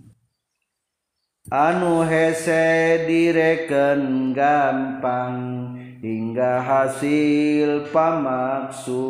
anu 1.53 2.01
hese 2.01 3.05
direken 3.05 4.33
gampang 4.33 5.69
hingga 6.01 6.65
hasil 6.65 7.93
pamaksudan. 7.93 9.05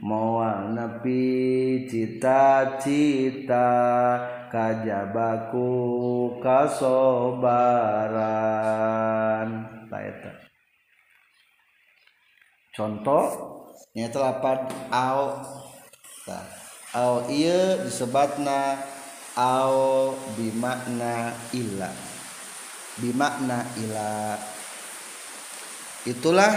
Moal 0.00 0.72
nepi 0.76 1.84
cita-cita 1.88 3.68
kajabaku 4.48 5.72
kasobaran. 6.40 7.84
Contoh? 12.74 13.30
Nya 13.94 14.10
telapan 14.10 14.66
au. 14.90 15.38
Tah 16.26 16.42
au 16.96 17.22
ieu 17.30 17.84
disebatna 17.86 18.80
au 19.34 20.14
bimakna 20.38 21.34
illa 21.54 21.90
bimakna 22.98 23.66
ila. 23.86 24.38
Itulah 26.04 26.52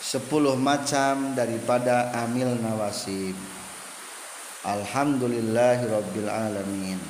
sepuluh 0.00 0.56
macam 0.56 1.36
daripada 1.36 2.10
amil 2.24 2.56
nawasib. 2.58 3.36
Alhamdulillahirabbil 4.60 6.28
alamin 6.28 7.00